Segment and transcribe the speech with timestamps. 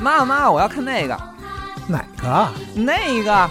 [0.00, 1.14] 妈妈，我要看那个，
[1.86, 2.52] 哪个啊？
[2.74, 3.50] 那个，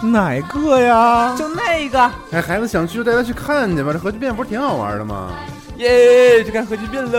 [0.00, 1.34] 哪个呀？
[1.36, 2.10] 就那个。
[2.30, 5.30] 哎，孩子想去就带他去看去吧，这核聚变不是挺好玩的吗？
[5.78, 7.18] 耶，去看核聚变喽！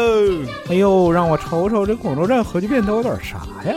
[0.70, 3.40] 哎呦，让我瞅瞅这广州站核聚变都有点啥
[3.70, 3.76] 呀？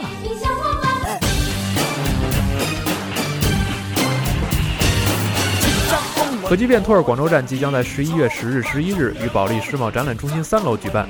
[6.44, 11.08] 核聚变托尔广州站即将在十一月十日、十一日与保利世贸展览中心三楼举办，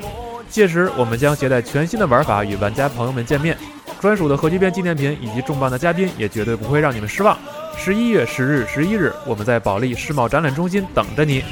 [0.48, 3.56] 届时我们将携带全新的玩法与玩家朋友们见面，
[4.00, 7.36] 专属的核聚变纪念品以及重磅的嘉宾也绝对不会让你们失望。
[7.77, 11.45] 十一月十日、十一日，我们在保利世贸展览中心等着你。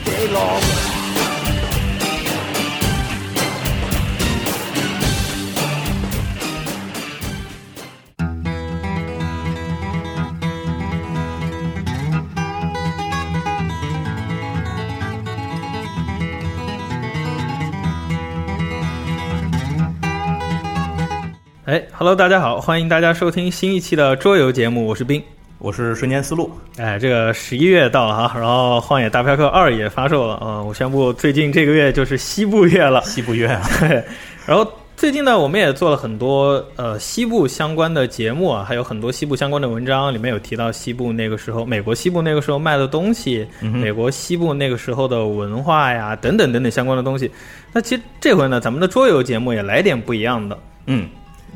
[21.96, 25.22] ，Hello，大家好，欢迎大家收听新一期的桌游节目，我是冰，
[25.58, 26.50] 我是瞬间思路。
[26.76, 33.00] 哎，这个十一月到了哈，然后《荒野大镖客二》也发售了啊、我宣布最近这个月就是西部月了。
[33.02, 34.04] 西部月啊， 对，
[34.44, 47.30] 然后最近呢，我们也做了很多呃西部相关的节目啊，还有很多西部相关的文章，里面有提到西部那个时候，美国西部那个时候卖的东西，嗯美国西部那个时候的文化呀，等等等等相关的东西。
[47.72, 50.58] 那其实这回呢，咱们的桌游节目也来点不一样的。
[50.86, 51.08] 嗯，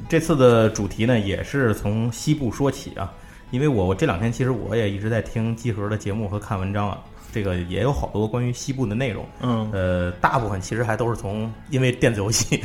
[0.08, 3.12] 这次的主题呢也是从西部说起啊，
[3.50, 6.98] 因为我我这两天其实我也一直在听集合的节目和看文章啊，
[7.30, 9.26] 这个也有好多关于西部的内容。
[9.42, 12.64] 嗯，呃，大部分其实还都是从因为电子游戏，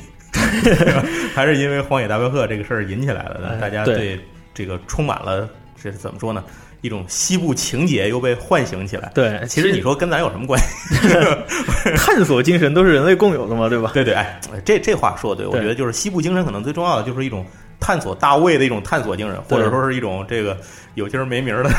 [1.35, 4.19] 还是因为《荒野大镖客》这个事儿引起来的，哎大家对对
[4.53, 6.41] 这个充满了这是怎么说呢？
[6.83, 9.09] 一种西部情节又被唤醒起来。
[9.15, 11.07] 对，其实你说跟咱有什么关系？
[11.95, 13.89] 探索精神都是人类共有的嘛，对吧？
[13.93, 17.45] 对对，哎，这这话说的对，我觉得就是西部精神可能最重要的就是一种
[17.83, 20.55] 探索大卫的一种探索精神，或者说是一种这个
[20.93, 21.69] 有今儿没名儿的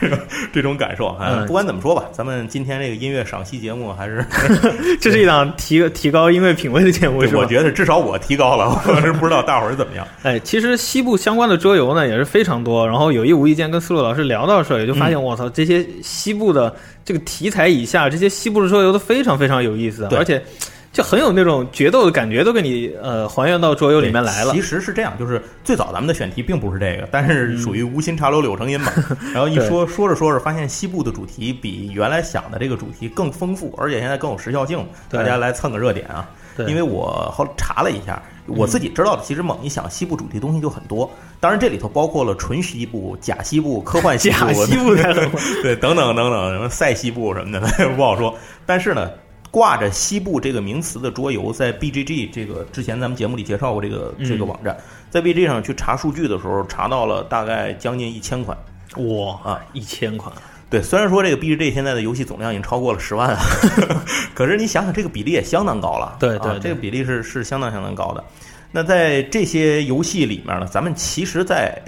[0.54, 1.28] 这种感受啊。
[1.28, 4.24] 嗯不管怎么说吧，咱们今天这个音乐赏析节目还是，
[4.98, 7.44] 这是一档提提高音乐品味的节目，我？
[7.44, 10.06] 觉得至少我提高了， 我是不知道大伙儿怎么样。
[10.22, 16.74] 哎，其实西部相关的桌游呢也是非常多，然后有意无意间跟思路老师聊到的时候，也就发嗯现，我操，这些西部的
[17.04, 20.42] 这个题材以下，这些西部的桌游都非常非常有意思，而且
[20.92, 24.60] 就很有那种决斗的感觉，都给你呃还原到桌游里面来了其。
[24.60, 28.92] 实是这样，就是最早咱们的选题并不是这个，但是属于无心插柳柳成荫嘛。
[29.32, 36.28] 然后一说说着说着，发现西部的主题比原来想的这个主题更丰富，而且现在更有时效性，对大家来蹭个热点啊。
[36.54, 41.10] 对因为我后来查了一下，我自己知道的，其实猛一想，西部主题东西就很多。
[41.40, 44.94] 当然，这里头包括了纯西部、假西部、科幻西部、 假西部
[45.62, 48.36] 对，等等等等，什么赛西部什么的不好说。
[48.66, 49.10] 但是呢，
[49.52, 54.76] 挂着西部这个名词的桌游，在 BGG 这个之前咱们节目里介绍过这个这个网站，
[55.10, 58.56] 在 BGG 上去查数据的时候，查到了大概将近一千款。
[58.96, 60.34] 哇啊，一千款，
[60.68, 63.40] 对，虽然说这个 BGG 现在的游戏总量已经超过了十万啊，
[64.34, 66.16] 可是你想想，这个比例也相当高了。
[66.18, 68.24] 对对这个比例是是相当相当高的。
[68.70, 71.78] 那在这些游戏里面呢，咱们其实，在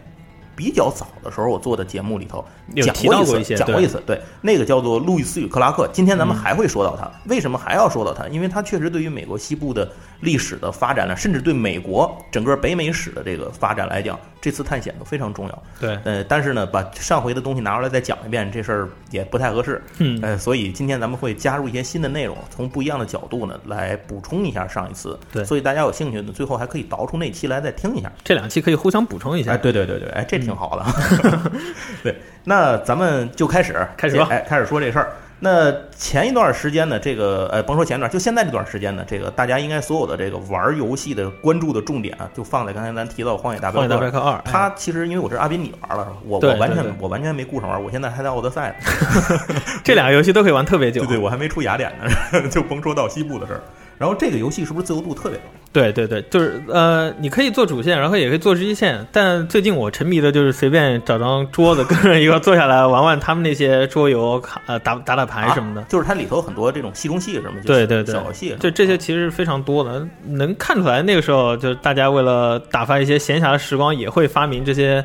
[0.56, 2.44] 比较早的时候，我做的节目里头
[2.82, 4.02] 讲过一次，讲过一次。
[4.06, 5.88] 对，那个叫做路易斯与克拉克。
[5.92, 8.26] 今天咱们嗯还会说到他，为什么还要说到他？
[8.28, 9.90] 因为他确实对于美国西部的
[10.20, 15.62] 历史的发展呢，甚至对美国整个北美史的这个发展来讲，这次探险都非常重要。
[15.80, 19.82] 对，呃，但是呢，把上回的东西拿出来再讲一遍，这事儿也不太合适。
[19.98, 25.18] 嗯呃，所以今天咱们会加入一些新的内容，从不一样的角度呢来补充一下上一次。
[25.32, 28.10] 对所以大家有兴趣呢，最后还可以倒出那期来再听一下。
[28.22, 29.52] 这两期可以互相补充一下。
[29.52, 31.50] 哎，对对对对，哎，这挺好的。
[32.02, 35.12] 对，那咱们就开始开始吧哎，开始说这事儿。
[35.44, 43.96] 那前一段时间呢，这个呃，甭说前一段，就现在这段时间呢，这个大家应该所有的这个玩游戏的关注的重点啊，就放在刚才咱提到《荒野大镖客荒野大》。
[44.00, 46.16] 镖客二，他其实因为我知道阿斌你玩了是吧？
[46.24, 48.86] 我我完全我完全没顾上玩，我现在还在奥德赛呢。
[49.84, 51.02] 这俩游戏都可以玩特别久。
[51.02, 53.60] 对对，我还没出雅典呢， 就甭说到西部的事儿。
[53.98, 55.44] 然后这个游戏是不是自由度特别高？
[55.72, 59.04] 对对对，就是呃，你可以做主线，然后也可以做支线。
[59.10, 65.80] 但最近我沉迷的就是随便找张桌子，跟人一块坐下来玩玩他们那些桌游，卡呃打打打牌什么的。
[65.80, 68.54] 啊就是它里头很多这种戏中戏什么，就对对对小游戏。
[68.60, 75.04] 这这些其实是非常多的，能看出来那个时候就是大家为了打发一些闲暇的时光，也会发明这些。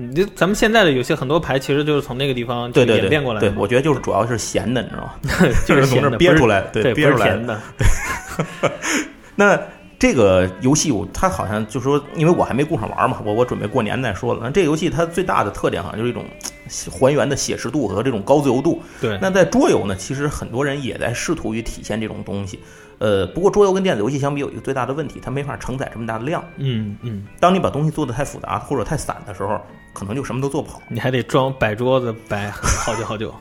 [0.00, 5.52] 你就咱们现在的有些很多牌，其实就是从那个地方就对对对，演变过来的对，我觉得就是主要是闲的，你知道吗？
[5.66, 7.36] 就是从这憋出来，对，憋出来。
[7.36, 7.60] 的。
[9.36, 9.60] 那
[9.98, 14.40] 这个游戏我它好像就说，因为我还没顾上玩嘛，我我准备过年再说了。
[14.42, 16.24] 那这个游戏它最大的特点好像就是一种
[16.68, 18.82] 还原的写实度和这种高自由度。
[19.00, 22.60] 对，那在桌游呢，其实很多人也在试图于体现这种东西。
[22.98, 26.44] 呃，不过桌游跟电子游戏相比，有一个最大的问题，它没法承载这么大的量。
[26.56, 29.60] 嗯嗯，当你把东西做的太复杂或者太散的时候，
[29.92, 30.82] 可能就什么都做不好。
[30.88, 33.32] 你还得装摆桌子摆好久好久。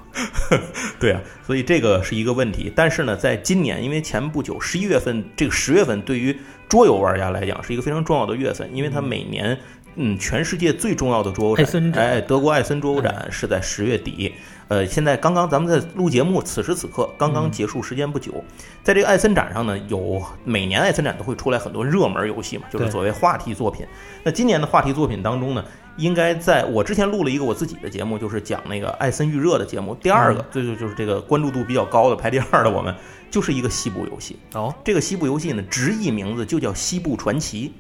[0.99, 2.71] 对啊，所以这个是一个问题。
[2.75, 6.37] 但是呢，在今年，因为前不久十一月份，这个十月份对于
[6.69, 9.57] 桌游玩家来讲是一个非常重要的月份，因为它每年。
[9.97, 14.33] 嗯，全世界最重要的桌游展，哎，德国艾森桌游展是在十月底。
[14.69, 18.43] 呃，现在刚刚咱们在录节目，此时此刻刚刚结束，时间不久。
[18.83, 23.85] 在这个艾森展上呢，有每年艾森展都会出来很多热门游戏嘛，就是所谓话题作品。
[24.23, 25.63] 那今年的话题作品当中呢，
[25.95, 29.95] 应该在我之前录了一个我自己的节目，就是讲那个艾森预热的节目。
[29.95, 32.93] 第二个，最就就是这个关注度比较高的排第二的，我们
[33.31, 34.37] 就是一个西部游戏。
[34.53, 37.73] 哦，这个西部游戏呢，直译名字就叫《西部传奇》。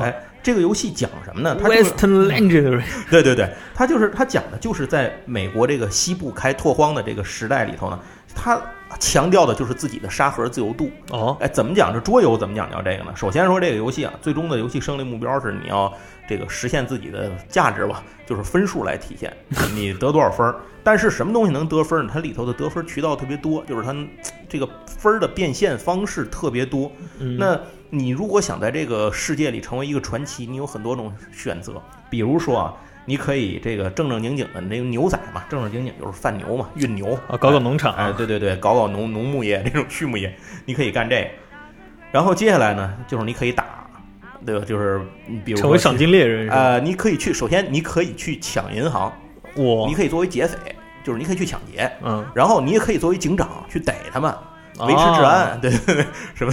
[0.00, 0.12] 哎。
[0.44, 2.82] 这个游戏讲什么呢？Western Legendary。
[3.10, 7.98] 对对对，它就是它讲的就是在美国这个西部开拓荒的这个时代里头呢，
[8.34, 8.60] 它
[9.00, 10.90] 强调的就是自己的沙盒自由度。
[11.10, 13.12] 哦，哎，怎么讲这桌游怎么讲叫这个呢？
[13.16, 15.90] 首先说这个游戏啊，最终的游戏胜利目标是你要
[16.28, 19.34] 这个实现自己的价值吧，就是分数来体现
[19.74, 20.54] 你得多少分。
[20.86, 22.10] 但是什么东西能得分呢？
[22.12, 23.96] 它里头的得分渠道特别多，就是它
[24.46, 26.92] 这个分的变现方式特别多。
[27.38, 27.58] 那
[27.94, 31.80] 你如果想在这个世界里成为一个传奇，你有很多种选择。
[32.10, 32.74] 比如说啊，
[33.06, 41.28] 你可以这个正正经经的那个牛仔嘛，正正经经就是贩牛嘛，运牛啊，搞搞农场，哎，对对对，搞搞农农牧业这种畜牧业，你可以干这个。
[42.10, 43.88] 然后接下来呢，就是你可以打，
[44.44, 44.64] 对吧？
[44.64, 45.00] 就是
[45.44, 49.12] 比如成为赏金猎人，呃，你可以去，首先你可以去抢银行，
[49.54, 50.56] 我，你可以作为劫匪，
[51.04, 54.34] 就是你可以去抢劫，嗯，然后你也可以作为警长去逮他们。
[54.80, 56.52] 维持治安，对对对， 什么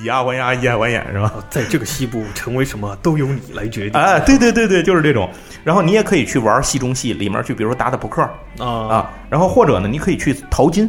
[0.00, 1.32] 以牙还牙，以眼还眼，是吧？
[1.50, 4.00] 在这个西部，成为什么都由你来决定。
[4.00, 5.28] 哎，对对对对，就是这种。
[5.64, 8.22] 然后你也可以去玩戏中戏，里面去，比如说打打扑克
[8.58, 9.10] 啊啊。
[9.28, 10.88] 然后或者呢，你可以去淘金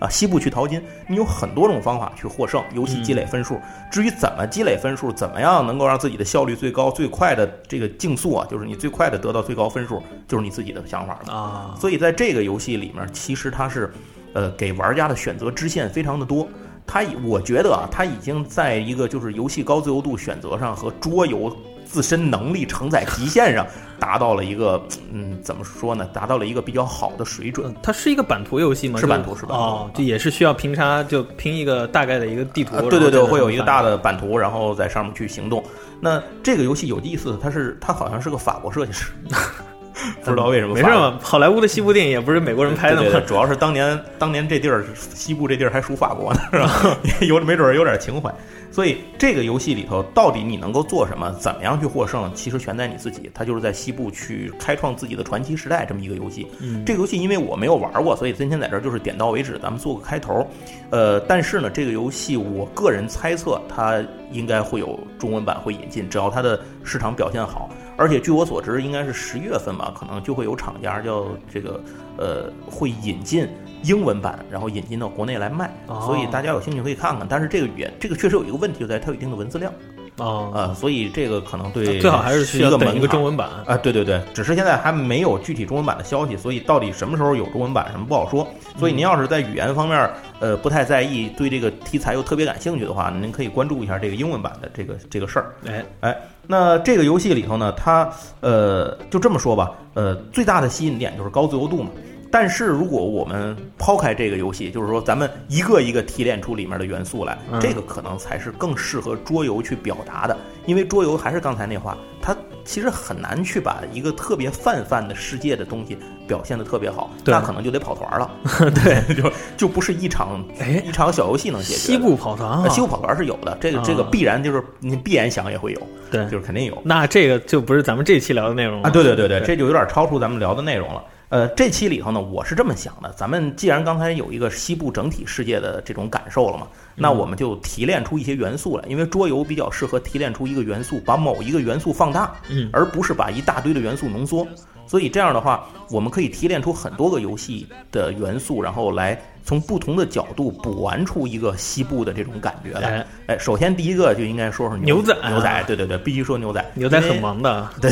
[0.00, 0.82] 啊，西部去淘金。
[1.06, 3.58] 你有很多种方法去获胜，游戏积累分数。
[3.90, 11.74] 至于怎么积累分数，怎么样能够让自己的效率最高、最快的这个竞速啊，就是你最快的得到最高分数，就是你自己的想法了啊。
[11.80, 13.90] 所以在这个游戏里面，其实它是。
[14.34, 16.46] 呃，给玩家的选择支线非常的多，
[16.86, 21.54] 它我觉得啊，它已经在一个就是游戏高自由度选择上和桌游
[21.84, 23.66] 自身能力承载极限上
[23.98, 26.04] 达到了一个嗯，怎么说呢？
[26.12, 27.74] 达到了一个比较好的水准。
[27.82, 29.00] 它是一个版图游戏吗？
[29.00, 29.64] 是版图，是版图。
[29.64, 32.76] 哦，这也是需要拼插，就拼一个大概的一个地图。
[32.90, 35.64] 对对对，会有一个大的版图，然后在上面去行动。
[36.00, 39.10] 那这个游戏有意思，它是它好像是个法国设计师。
[40.24, 41.18] 不知道为什么，没事嘛。
[41.22, 43.20] 好莱坞的西部电影也不是美国人拍的嘛？
[43.26, 44.84] 主要是当年当年这地儿
[45.14, 46.98] 西部这地儿还属法国呢，是吧？
[47.26, 48.32] 有没准有点情怀。
[48.70, 53.28] 所以这个游戏里头到底你能够做什么，怎么样去获胜，其实全在你自己。
[53.34, 56.46] 它就是在西部去开创自己的传奇时代这么一个游戏。
[56.86, 60.46] 这个游戏因为我没有玩过，所以今天在这儿就是点到为止，咱们做个开头。
[60.90, 64.00] 呃，但是呢，这个游戏我个人猜测它
[64.30, 67.70] 应该会有中文版会引进，只要它的市场表现好。
[67.96, 71.80] 而且据我所知，应该是十月份吧，可能就会有厂家叫这个
[72.16, 73.48] 呃会引进
[73.82, 75.70] 英文版，然后引进到国内来卖。
[75.86, 77.26] 所以大家有兴趣可以看看。
[77.28, 79.72] 但是这个语言，这个确实有一个问题，就在它有一定的文字量。
[80.18, 83.76] 哦，呃，所以这个可能对最好还是需要等一个中文版啊。
[83.76, 88.46] 对对对，只是现在还没有具体中文版的消息，所以到底什么时候有中文版什么不好说。
[88.76, 90.10] 所以您要是在语言方面
[90.40, 95.54] 呃不太在意，对这个题材又特别感兴趣的话，您可以关注一下这个英文版的这个这个事儿。
[95.66, 96.16] 哎哎，
[96.46, 98.08] 那这个游戏里头呢，它
[98.40, 101.90] 呃就这么说吧，呃最大的吸引点就是高自由度嘛。
[102.30, 110.36] 但是如果我们抛开这个游戏，就是说咱们一个一个提炼出里面的元素来，这个可能才是更适合桌游去表达的。
[110.66, 118.30] 因为桌游还是刚才那话，它其实很难去把一个特别泛泛的世界的东西表现的特别好，那可能就得跑团了。
[118.74, 120.44] 对，就就不是一场
[120.84, 121.78] 一场小游戏能解决。
[121.78, 125.80] 西部跑团，西部跑团是有的，这个这个必然就是你闭眼想也会有，
[126.10, 126.76] 对，就是肯定有。
[126.84, 128.90] 那这个就不是咱们这期聊的内容了啊！
[128.90, 131.02] 对对对对，这就有点超出咱们聊的内容了。
[131.30, 136.66] 呃，这期里头呢，我是这么想的，咱们既然刚才有一个西部整体世界的这种感受了嘛，
[136.96, 144.46] 那我们就提炼出一些元素来，因为桌游比较适合提炼出一个元素，把某一个元素放大，嗯，而不是把一大堆的元素浓缩。
[144.88, 153.06] 所以这样的话，我们可以提炼出很多个游戏的元素，然后来从不同的角度补完出一个西部的这种感觉来。
[153.26, 156.64] 哎，首先第一个就应该说说牛仔，牛仔，对对对，必须说牛仔。
[156.74, 157.90] 牛仔很萌的， 对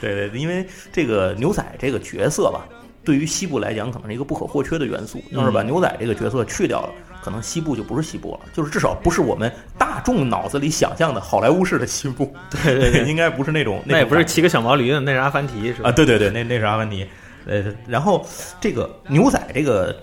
[0.00, 2.66] 对对，因为这个牛仔这个角色吧，
[3.04, 5.22] 对于西部来讲可能是一个不可或缺的元素。
[5.30, 6.90] 要是把牛仔这个角色去掉了，
[7.28, 15.90] 可能西部就不是西部了，就是至少不是我们大众脑子里想象的好莱坞式的西部， 对对对， 应该不是那种那也不是骑个小毛驴的，那是阿凡提是吧？
[15.90, 17.06] 啊，对对对，那那是阿凡提。
[17.44, 18.26] 呃，然后
[18.62, 19.94] 这个牛仔这个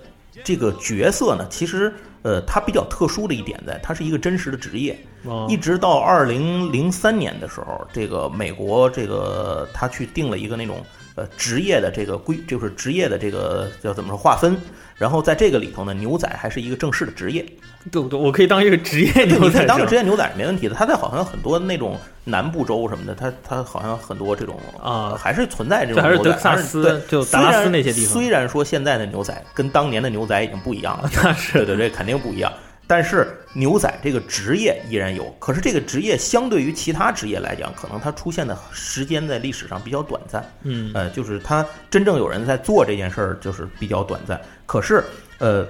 [0.43, 1.91] 这个角色呢，其实
[2.21, 4.95] 呃，它比较特殊的一点在，它是一个真实的职业。
[5.23, 10.77] 哦一直到二零零三年的时候，这个美国这个他去定了一个那种
[11.15, 14.55] 呃职业的这个规，就是职业的这个叫怎么说划分。
[14.97, 17.45] 然后在这个里头呢，牛仔还是一个正式的职业。
[17.91, 18.19] 对不对？
[18.19, 20.73] 我可以当一个职业， 牛仔你当个职业牛仔是没问题的。
[20.73, 32.51] 他在好像很多那种南部州什么的，他他好像很多这种啊还是存在这种对还是牛仔德克萨斯对就达拉斯那些地方虽然虽然说现在的牛仔跟当年的牛仔已经不一样了， 那是对对对，肯定不一样。
[32.87, 40.43] 但是牛仔这个职业依然有，可是这个职业相对于其他职业来讲，可能它出现的时间在历史上比较短暂。
[40.63, 44.39] 嗯呃，就是它真正有人在做这件事儿，就是比较短暂。
[44.65, 45.03] 可是，
[45.39, 45.67] 呃，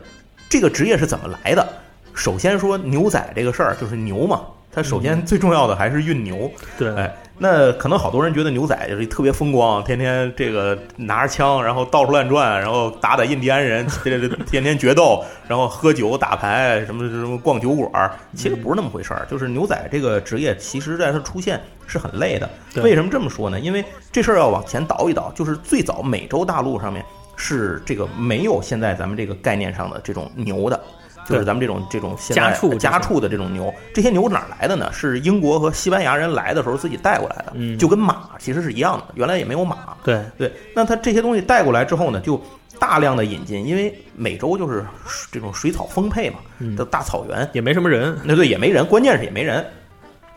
[0.50, 1.67] 这个职业是怎么来的？
[2.13, 4.41] 首先说牛仔这个事儿，就是牛嘛，
[4.72, 6.51] 它首先最重要的还是运牛。
[6.77, 19.27] 对，哎，那可能好多人觉得牛仔就是特别风光，天天这个拿着枪，然后到处乱转，然后打打印第安人，这这天天决斗，然后喝酒打牌，什么什么逛酒馆儿，其实不是那么回事儿。
[19.29, 22.49] 就是牛仔这个职业，其实在它出现是很累的。
[22.73, 23.59] 对为什么这么说呢？
[23.59, 27.03] 因为这事儿要往前倒一倒，就是最早美洲大陆上面
[27.35, 30.81] 是这个没有现在咱们这个概念上的这种牛的。
[31.27, 34.91] 就是咱们这种这种现在家畜家畜的这种牛，这些牛哪来的呢？
[34.94, 39.96] 是英国和西班牙人来的时候自己带过来的，嗯就跟马其实是一样的，原来也没有马。
[40.03, 42.39] 对，对，那它这些东西带过来之后呢，就
[42.79, 44.86] 大量的引进，因为美洲就是
[45.32, 48.15] 这种水草丰沛嘛，嗯的大草原，也没什么人。
[48.24, 49.65] 那对也没人，关键是也没人，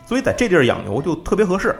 [0.07, 1.75] 所以在这地儿养牛就特别合适。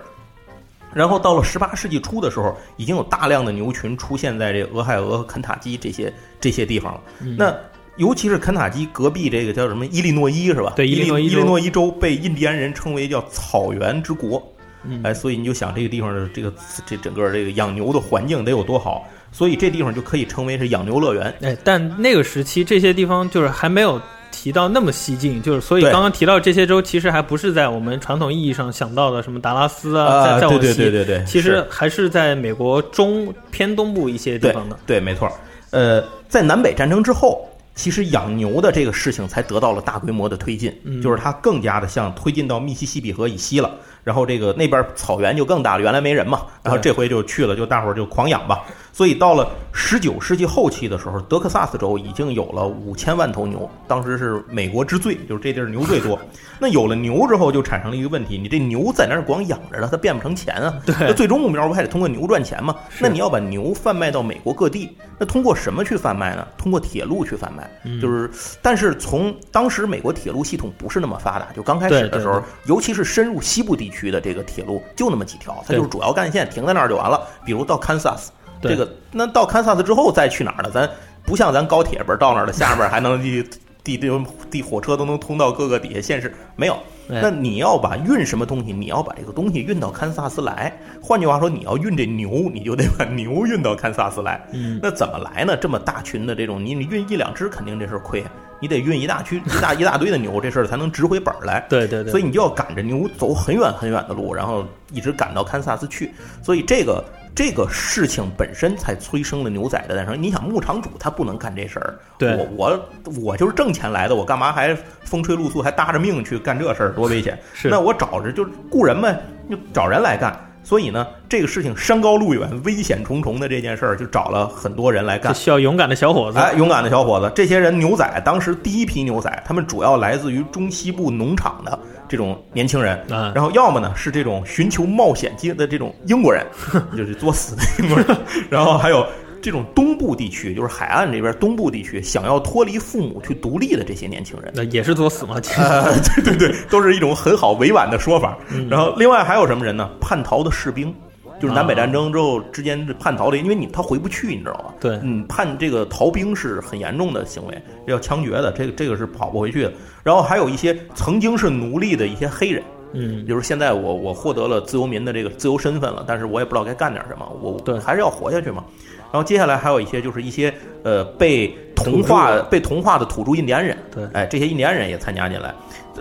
[0.93, 6.11] 然后到了十八世纪初的时候，已经有大量的牛群出现在这俄亥俄和肯塔基这些
[6.41, 7.01] 这些地方了。
[7.21, 7.55] 嗯那
[7.99, 10.73] 尤其是肯塔基隔壁这个叫什么伊利诺伊是吧？
[10.75, 14.41] 对伊伊利诺伊伊利诺伊州被印第安人称为叫草原之国。
[14.85, 16.53] 嗯哎，所以你就想这个地方的这个
[16.85, 21.35] 这整个这个养牛的环境得有多好，所以这地方就可以称为是养牛乐园。
[21.41, 24.01] 哎，但那个时期这些地方就是还没有
[24.31, 34.79] 提到那么西进，就是所以刚刚提到这些州，其实还不是在我们传统意义上想到的什么达拉斯啊，啊，对对再再往西，对对对，其实还是在美国中偏东部一些地方的。
[34.85, 35.29] 对，没错。
[35.71, 37.45] 呃，在南北战争之后，
[37.79, 43.71] 其实养牛的这个事情才得到了大规模的推进，嗯就是它更加的像推进到密西西比河以西了。
[44.03, 48.65] 然后这个那边草原就更大了，原来没人嘛，然后这回就去了，就大伙儿就狂养吧。
[48.99, 56.19] 所以到了十九世纪后期的时候，德克萨斯州已经有了五千万头牛，当时是美国之最，就是这地儿牛最多。
[56.59, 60.73] 那有了牛之后，就产生了一个问题：你这牛在那儿光养着它，它变不成钱啊。
[60.85, 62.75] 对那最终目标不还得通过牛赚钱吗？
[62.99, 66.45] 那你要把牛贩卖到美国各地，那通过什么去贩卖呢？
[66.57, 67.71] 通过铁路去贩卖。
[67.85, 68.29] 嗯就是，
[68.61, 77.25] 但是从当时美国铁路系统不是那么发达，就刚开始的时候尤其是深入西部地区的这个铁路就那么几条，它就是主要干线停在那儿就完了。
[77.45, 80.69] 比如到堪萨斯，对这个那到堪萨斯之后再去哪儿呢？
[80.71, 80.89] 咱
[81.25, 83.43] 不像咱高铁不是到那儿了，下面还能地
[83.83, 86.73] 地地地火车都能通到各个底下县市，没有。
[87.11, 90.71] 哎那你要把运什么东西，你要把这个东西运到堪萨斯来。
[91.01, 94.39] 换句话说，你要运这牛，你就得把牛运到堪萨斯来。
[94.51, 95.57] 嗯，那怎么来呢？
[95.57, 98.23] 这么大群的这种，你你运一两只肯定这事儿亏，
[98.59, 101.65] 你得运一大区一大一大堆的牛，这事儿才能值回本儿来。
[101.67, 106.13] 对对对，所以你就要赶着牛走很远很远的路，然后一直赶到堪萨斯去。
[106.43, 107.03] 所以这个
[107.35, 110.21] 这个事情本身才催生了牛仔的诞生。
[110.21, 112.89] 你想，牧场主他不能干这事儿，对我我
[113.21, 117.39] 我就是挣钱来的，我干嘛还风吹露宿，还搭着命去干这事儿，多危险！
[117.53, 120.37] 是那我找着就雇人呗，就找人来干。
[120.69, 125.39] 所以呢，这个事情山高路远、危险重重的这件事儿，就找了很多人来干就。
[125.39, 126.37] 需要勇敢的小伙子。
[126.37, 136.45] 哎，勇敢的小伙子，这些人牛仔，当时第一批牛仔，他们主要来自于中西部农场的这种年轻人，嗯然后要么呢是这种寻求冒险界的这种英国人，
[136.95, 138.05] 就是作死的英国人，
[138.47, 139.03] 然后还有
[139.41, 144.51] 这种东部地区，就是海岸这边东部地区想要脱离父母去独立的这些年轻人。
[144.55, 148.37] 那也是作死嘛，其实 呃，对对对，都是一种很好委婉的说法。
[148.51, 149.89] 嗯然后另外还有什么人呢？
[149.99, 150.93] 叛逃的士兵，
[151.39, 154.73] 就是南北战争之后之间这叛逃的，因为你他回不去，你知道吧？
[154.79, 159.73] 对嗯，叛这个逃兵是很严重的行为，要枪决的，这个这个是跑不回去的。
[160.03, 162.63] 然后还有一些曾经是奴隶的一些黑人。
[162.91, 168.63] 嗯，就是现在我我获得了自由民的这个自由身份了，但是我也不知道该干点什么，我对还是要活下去嘛。
[169.11, 175.53] 然后接下来还有一些就是一些呃被同化被同化的土著印第安人，对哎，这些印第安人也参加进来。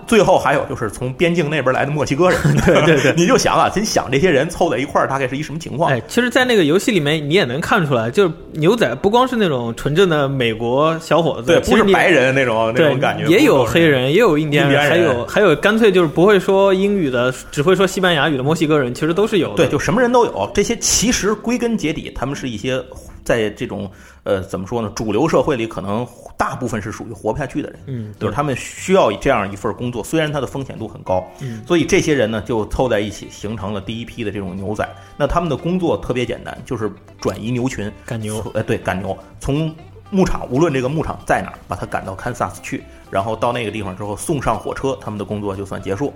[0.07, 5.91] 最后还有就是从边境那边来的墨西哥人， 对对对 你就想啊，真想这些人凑在一块儿，大概是一什么情况？
[5.91, 19.55] 哎，其实，在那个游戏里面，你也能看出来，就是牛仔不光是那种纯正的美国小伙子，对，不是白人那种那种感觉，也有黑人，也有印第安人，印第安人还有还有干脆就是不会说英语的，只会说西班牙语的墨西哥人，其实都是有的。
[19.57, 20.49] 对，就什么人都有。
[20.53, 22.81] 这些其实归根结底，他们是一些
[23.29, 23.87] 在这种
[24.23, 27.79] 呃怎么说呢，主流社会里可能大部分是属于活不下去的人。
[27.85, 34.89] 嗯，就是他们需要这样一份工作，虽然它的风险度很高，嗯，所以这些人呢就凑在一起，形成了第一批的这种牛仔。
[35.15, 38.43] 那他们的工作特别简单，就是转移牛群，赶牛。
[38.55, 39.71] 呃，对，赶牛，从
[40.09, 46.11] 牧场，无论这个牧场在哪儿，把它赶到堪萨斯去，然后到那个地方之后送上火车，他们的工作就算结束。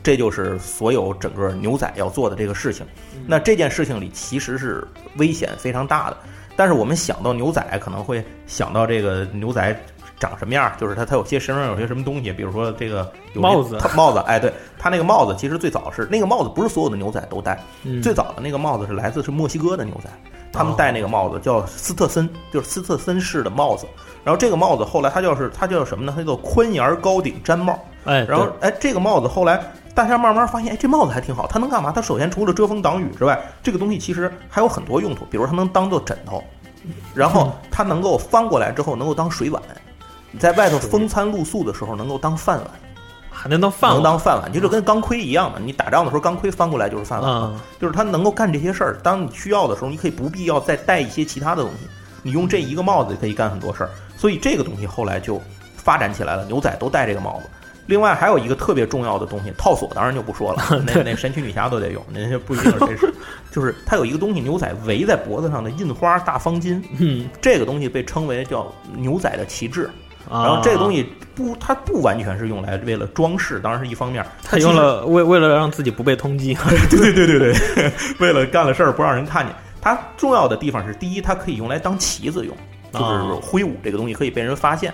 [0.00, 2.86] 这就是所有整个牛仔要做的这个事情。
[3.26, 6.16] 那这件事情里其实是危险非常大的，
[6.58, 9.80] 但是我们想到牛仔，可能会想到这个牛仔
[10.18, 20.10] 长什么样儿，就是他他有些身上有些什么东西，比如说这个有帽子他帽子，哎，对他那个帽子其实最早是那个帽子不是所有的牛仔都戴，嗯最早的那个帽子是来自是墨西哥的牛仔，
[20.52, 23.86] 他们戴那个帽子叫斯特森，就是斯特森式的帽子。
[24.24, 26.12] 然后这个帽子后来它叫是它叫什么呢？
[26.16, 27.78] 它叫宽檐高顶毡帽。
[28.04, 29.62] 哎，然后哎，这个帽子后来
[29.98, 31.90] 大家慢慢发现，哎，这帽子还挺好，它能干嘛？
[31.90, 36.40] 它首先除了遮风挡雨之外，这个东西其实还有很多用途，比如它能当做枕头，
[37.16, 39.60] 然后它能够翻过来之后能够当水碗，
[40.30, 42.70] 你在外头风餐露宿的时候能够当饭碗，
[43.28, 45.58] 还能当饭能当饭碗，就是跟钢盔一样的。
[45.58, 48.98] 你打仗的时候钢盔翻过来就是饭碗就是它能够干这些事儿。
[49.02, 51.88] 当你需要的时候，你可以不必要再带一些其他的东西，
[52.22, 53.90] 你用这一个帽子就可以干很多事儿。
[54.16, 55.42] 所以这个东西后来就
[55.76, 57.50] 发展起来了，牛仔都戴这个帽子。
[57.88, 63.14] 另外还有一个特别重要的东西，套索当然就不说了， 那那神奇女侠都得用， 那就不一定是谁是，
[63.50, 69.90] 就是它有一个东西，牛仔围在脖子上的印花大方巾，嗯，这个东西被称为叫牛仔的旗帜。
[70.30, 76.54] 然然后这个东西西不，它不完全是用来为了装饰，当然是一方面，它用了为为了让自己不被通缉，
[76.90, 79.54] 对对对对对， 为了干了事儿不让人看见。
[79.80, 82.54] 它重要的地方是，第一，它可以用来当旗子用，
[82.92, 84.92] 就是哦挥舞这个东西可以被人发现。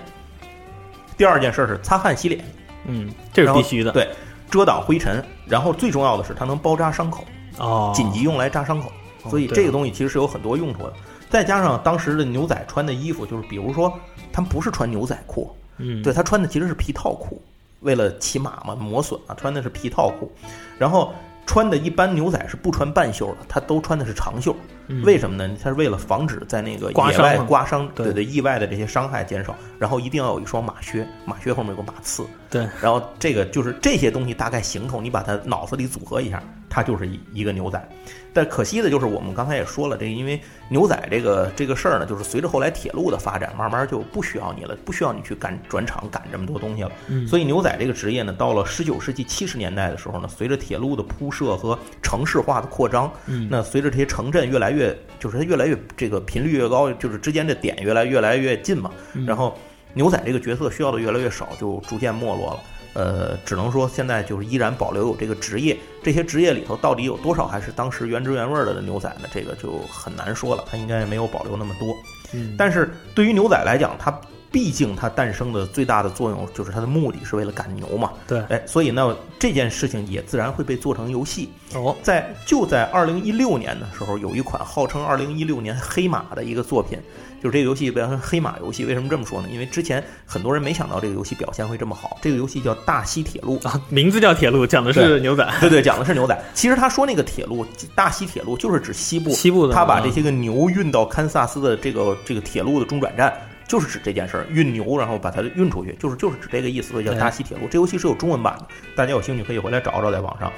[1.17, 2.45] 第二件事是擦汗洗脸，
[2.87, 3.93] 嗯，这是必须的。
[3.93, 4.09] 对，
[4.51, 5.25] 遮挡灰尘。
[5.47, 7.25] 然后最重要的是，它能包扎伤口，
[7.59, 8.89] 哦，紧急用来扎伤口。
[8.89, 10.93] 哦所以这个东西其实是有很多用处的。
[11.31, 13.91] 再加上当时的牛仔穿的衣服，就是比如说
[14.31, 17.41] 他们不是穿牛仔裤，嗯，对他穿的其实是皮套裤，
[17.81, 20.31] 为了骑马嘛磨损啊，穿的是皮套裤，
[20.79, 21.15] 然后
[21.47, 24.55] 穿的一般牛仔是不穿半袖的，他都穿的是长袖，
[24.89, 25.03] 嗯。
[25.05, 25.57] 为什么呢？
[25.63, 28.15] 他是为了防止在那个野刮伤嘛外刮伤，对对。
[28.15, 37.89] 对，意外的这些伤害减少，然后一定要有一双马靴，马靴后面有个马刺，对，然后这个就是这些东西大概行头，你把它脑子里组合一下，它就是一一个牛仔。
[38.35, 46.91] 但可惜的就是我们刚才也说了，这个因为牛仔这个这个事儿呢，就是随着后来铁路的发展，慢慢就不需要你了，不需要你去赶转场赶这么多东西了。
[47.07, 59.57] 嗯所以牛仔这个职业呢，到了十九世纪七十年代的时候呢，随着铁路的铺设和城市化的扩张，嗯那随着这些城镇越来越，就是它越来越这个频率越高，就是之间的点越来越来越近嘛，嗯然后
[59.93, 62.61] 牛仔这个角色需要的越来越少，就逐渐没落了。
[62.95, 69.29] 呃，只能说现在就是依然保留有这个职业，这些职业里头到底有多少还是当时原汁原味儿的牛仔呢？
[69.33, 71.89] 这个就很难说了，它应该也没有保留那么多。
[72.33, 74.17] 嗯但是对于牛仔来讲，它
[74.51, 81.51] 毕竟它诞生的最大的作用就是它的目的是为了赶牛嘛，对哎，所以呢这件事情也自然会被做成游戏。
[81.75, 86.97] 哦，在就在二零一六年的时候，有一款号称二零一六年黑马的一个作品，
[87.45, 88.87] 就是这个游戏被称为黑马游戏。
[88.87, 89.49] 为什么这么说呢？
[89.53, 92.17] 因为之前很多人没想到这个游戏表现会这么好。
[92.23, 96.43] 这个游戏叫《大西铁路》，啊，名字叫铁路，讲的是牛仔，对对，讲的是牛仔。
[96.55, 103.31] 其实他说那个铁路，大西铁路就是指西部，西部的啊他把这些个牛运到堪萨斯的这个这个铁路的中转站。
[103.67, 107.67] 就是指这件事儿，运牛然后把它运出去，就是就是指这个意思，所以叫大西铁路。
[107.71, 110.53] 这游戏是有中文版的，大家有兴趣可以回来找找，在网上。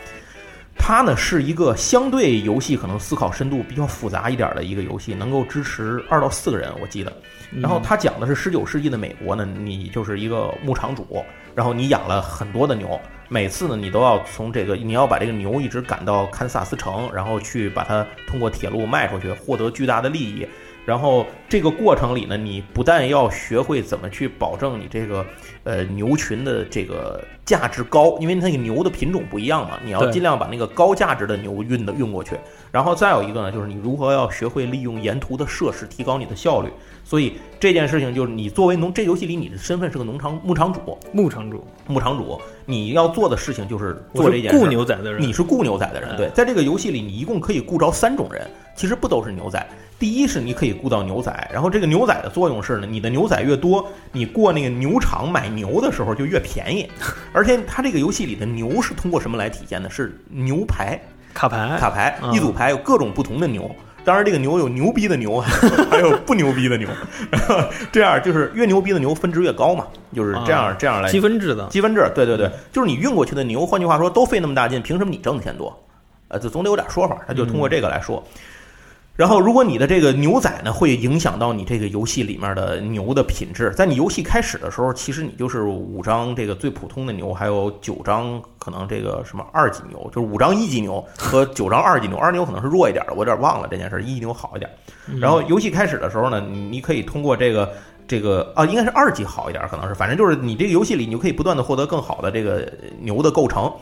[0.78, 7.12] 它呢是一个相对游戏可能思考深度比较复杂一点的一个游戏，能够支持二到四个人，我记得。
[7.60, 20.46] 然后它讲的是十九世纪的美国呢，你就是一个牧场主，然后你养了很多的牛，每次呢你都要从这个你要把这个牛一直赶到堪萨斯城，然后去把它通过铁路卖出去，获得巨大的利益。
[20.86, 25.26] 然后这个过程里呢，你不但要学会怎么去保证你这个
[25.64, 32.36] 呃牛群的这个价值高，因为那个牛的品种不一样嘛，你要尽量把那个高价值的牛运的运过去。
[32.70, 36.70] 然后再有一个呢，就是你如何要学会利用沿途的设施提高你的效率。
[37.02, 44.52] 所以这件事情就是你作为农，这游戏里你的身份是个农场牧场主，牧场主，牧场主你要做的事情就是做这件。
[44.52, 48.44] 雇牛仔的人，你是雇牛仔的人，嗯对，在这个游戏里，你一共可以雇着三种人，
[48.76, 49.64] 其实不都是牛仔。
[49.98, 56.86] 第一是你可以雇到牛仔，然后这个牛仔的作用是呢，你的牛仔越多，你过那个牛场买牛的时候就越便宜，
[57.32, 59.88] 而且它这个游戏里的牛是通过什么来体现的？
[59.88, 61.00] 是牛牌
[61.32, 61.76] 卡牌。
[61.78, 62.32] 卡牌，嗯。
[62.34, 63.74] 一组牌有各种不同的牛。
[64.04, 65.40] 当然，这个牛有牛逼的牛，
[65.90, 66.88] 还有不牛逼的牛，
[67.90, 75.76] 这样就是越牛逼的牛分值越高嘛，就是这样、啊这样来积分制的，积分制，对对对，就是你运过去的牛，换句话说都费那么大劲，凭什么你挣的钱多？
[76.28, 78.22] 呃，这总得有点说法，他就通过这个来说。
[79.16, 83.70] 然后，如果你的这个牛仔呢，会影响到你这个游戏里面的牛的品质。
[83.70, 92.18] 在你游戏开始的时候，其实你就是五张这个最普通的牛，还有九张可能这个什么二级牛，就是五张一级牛和九张二级牛。
[92.18, 94.70] 二级牛可能是弱一点的，我有点忘了这件事儿，一级牛好一点。
[95.18, 97.72] 然后游戏开始的时候呢，你你可以通过这个
[98.06, 103.72] 这个啊，应该是二级好一点，可能是，反正就是你这个游戏里，你就可以不断的获得更好的这个牛的构成。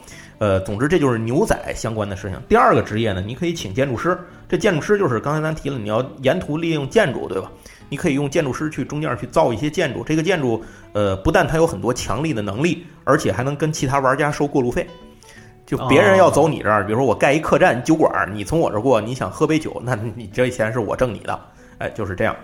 [0.44, 2.38] 呃，总之这就是牛仔相关的事情。
[2.46, 7.50] 第二个职业呢，你可以请建筑师，这建筑师就是刚才咱提了，你要沿途利用建筑，对吧？
[7.88, 14.86] 你可以用建筑师去中间去造一些建筑，这个建筑呃，不但它有很多强力的能力，而且还能跟其他玩家收过路费。
[15.64, 21.40] 就别人要走你这儿，比如说我盖一客栈酒馆，你从我这儿过，你想喝杯酒，那你这钱是我挣你的，
[21.78, 22.36] 哎，就是这样。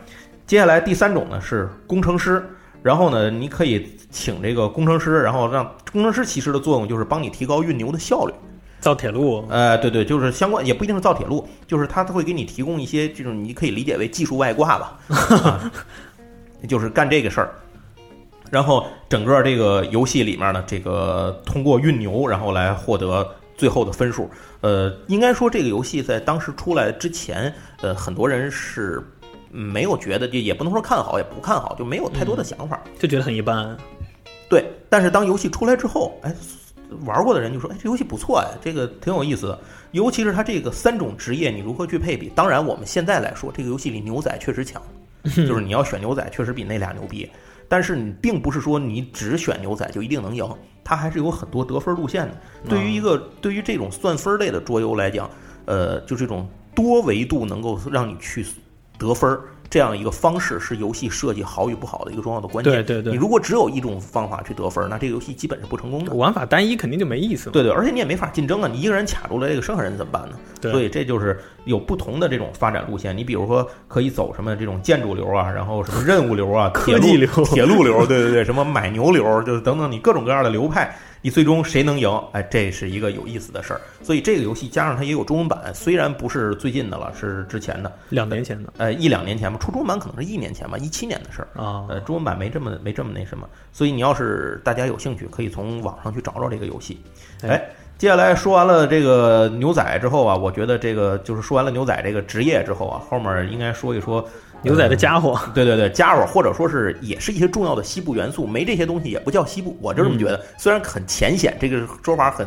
[0.47, 2.43] 接下来第三种呢是工程师，
[2.83, 8.33] 然后呢，你可以请这个工程师，然后让工程师其实的作用就是帮你提高运牛的效率。
[8.81, 15.71] 造铁路，呃，对对，就是相关，也不一定是造铁路，就是他会给你提供一些这种，你可以理解为技术外挂吧，啊、
[16.67, 17.55] 就是干这个事儿。
[18.51, 24.31] 然后整个这个游戏里面呢，这个通过运牛，然后来获得最后的分数。
[24.63, 29.07] 呃，应该说这个游戏在当时出来之前，呃，很多人是
[29.51, 32.83] 没有觉得，就也不能说看好，也不看好，就没有太多的想法。
[32.99, 33.77] 就觉得很一般。
[34.49, 36.35] 对，但是当游戏出来之后，哎，
[37.05, 39.59] 玩过的人就说，哎，这游戏不错哎，这个挺有意思的。
[39.93, 42.31] 尤其是它这个三种职业，你如何去配比？
[42.35, 44.83] 当然，我们现在来说，这个游戏里牛仔确实强，
[45.23, 47.29] 就是你要选牛仔，确实比那俩牛逼。
[47.69, 50.45] 但是你并不是说你只选牛仔就一定能赢，
[50.83, 52.37] 它还是有很多得分路线的。
[52.69, 55.31] 对于一个对于这种算分类的桌游来讲，
[55.67, 58.45] 呃，就这种多维度能够让你去
[59.01, 62.73] 得分儿这样一个方式，是游戏设计好与不好的一个重要的关键。
[62.73, 66.13] 对对对你如果只有一种方法去得分儿，那这个游戏基本是不成功的。
[66.13, 67.53] 玩法单一肯定就没意思了。
[67.53, 68.69] 对对，而且你也没法竞争啊！
[68.71, 70.37] 你一个人卡住了这个，剩下人怎么办呢？
[70.61, 73.17] 对所以这就是有不同的这种发展路线。
[73.17, 82.11] 你比如说，可以走什么这种建筑流啊，然后什么任务流啊， 科技流铁路流，对对对，什么买牛流，就是等等，你各种各样的流派，你最终谁能赢？
[82.33, 83.81] 哎，这是一个有意思的事儿。
[84.03, 91.63] 所以这个游戏加上它也有中文版，虽然不是最近的了，是之前的，两年前的呃，一两年前吧，出中文版可能是一年前吧，一七年的事儿。
[91.63, 96.99] 啊，呃，中文版没这么没这么那什么，所以你要是大家有兴趣，可以从网上去找找这个游戏。
[97.43, 104.27] 哎哎，接下来说完了这个牛仔之后啊，我觉得这个就是说完了牛仔这个职业之后啊，后面应该说一说
[104.63, 110.41] 牛仔的呃家伙，对对对，家伙，或者说是也是一些重要的西部元素，没这些东西也不叫西部，我就这么觉得。
[110.59, 112.47] 虽然很浅显，这个说法很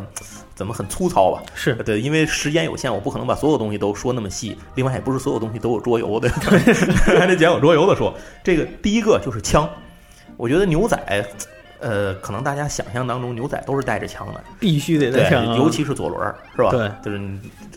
[0.54, 1.42] 怎么很粗糙吧？
[1.54, 4.56] 是对，因为时间有限，我不可能把所有东西都说那么细。
[4.76, 6.28] 另外，也不是所有东西都有桌游的
[7.18, 8.14] 还得捡有桌游的说。
[8.42, 9.68] 这个第一个就是枪，
[10.36, 11.26] 我觉得牛仔。
[11.84, 16.70] 呃，可能大家想象当中牛仔都是带着枪的，必须得对在枪，，尤其是左轮儿，是吧？
[16.70, 17.20] 对，就是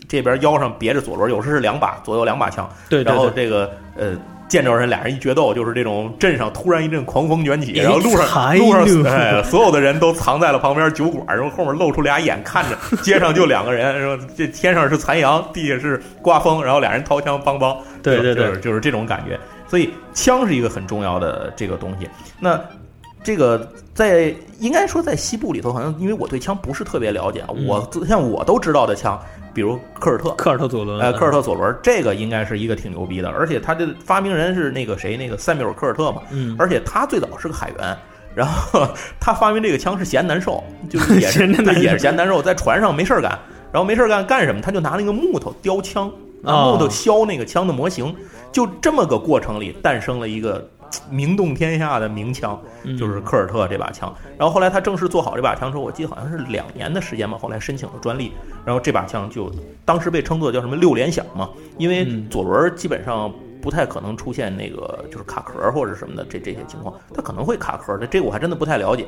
[0.08, 4.16] 这边腰上别着左轮儿，有时是两把，左右两把枪，对对然后，这个呃，
[4.48, 18.46] 见着人俩人一决斗，就是这种镇上突然一阵狂风卷起，哎然后路上路上 所有的人都藏在了旁边酒馆，然后后面露出俩眼看着， 街上就两个人，这天上是残阳，地下是刮风，然后俩人掏枪梆梆，对对对。
[18.46, 19.38] 就是就是这种感觉。
[19.68, 22.08] 所以枪是一个很重要的这个东西。
[22.40, 22.58] 那
[23.22, 29.20] 这个在应该说在西部里头，好像因为我对枪不是特别了解啊，嗯我像我都知道的枪，
[29.52, 37.96] 比如科尔特，科尔特左轮，呃，科尔特左轮这个应该是一个挺牛逼的，而且他的发明人是那个谁，那个塞缪尔科尔特嘛，嗯，而且他最早是个海员。
[38.34, 38.86] 然后
[39.18, 41.44] 他发明这个枪是嫌难受，就是也是
[41.82, 43.36] 也是嫌难受，在船上没事儿干，
[43.72, 44.60] 然后没事儿干干什么？
[44.60, 46.08] 他就拿那个木头雕枪，
[46.42, 48.14] 拿哦木头削那个枪的模型，
[48.52, 50.77] 就这么个过程里诞生了一个嘖
[51.10, 54.14] 名动天下的名枪，嗯就是科尔特这把枪。
[54.38, 58.32] 然后后来他正式做好这把枪之后，我记得好像是两年的时间吧，后来申请了专利，
[58.64, 59.52] 然后这把枪就
[59.84, 69.06] 当时被称作叫什么六连响嘛，因为嗯左轮基本上不太可能出现那个就是卡壳或者什么的这这些情况，它可能会卡壳的，这个我还真的不太了解。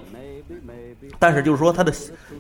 [1.19, 1.93] 但是就是说它的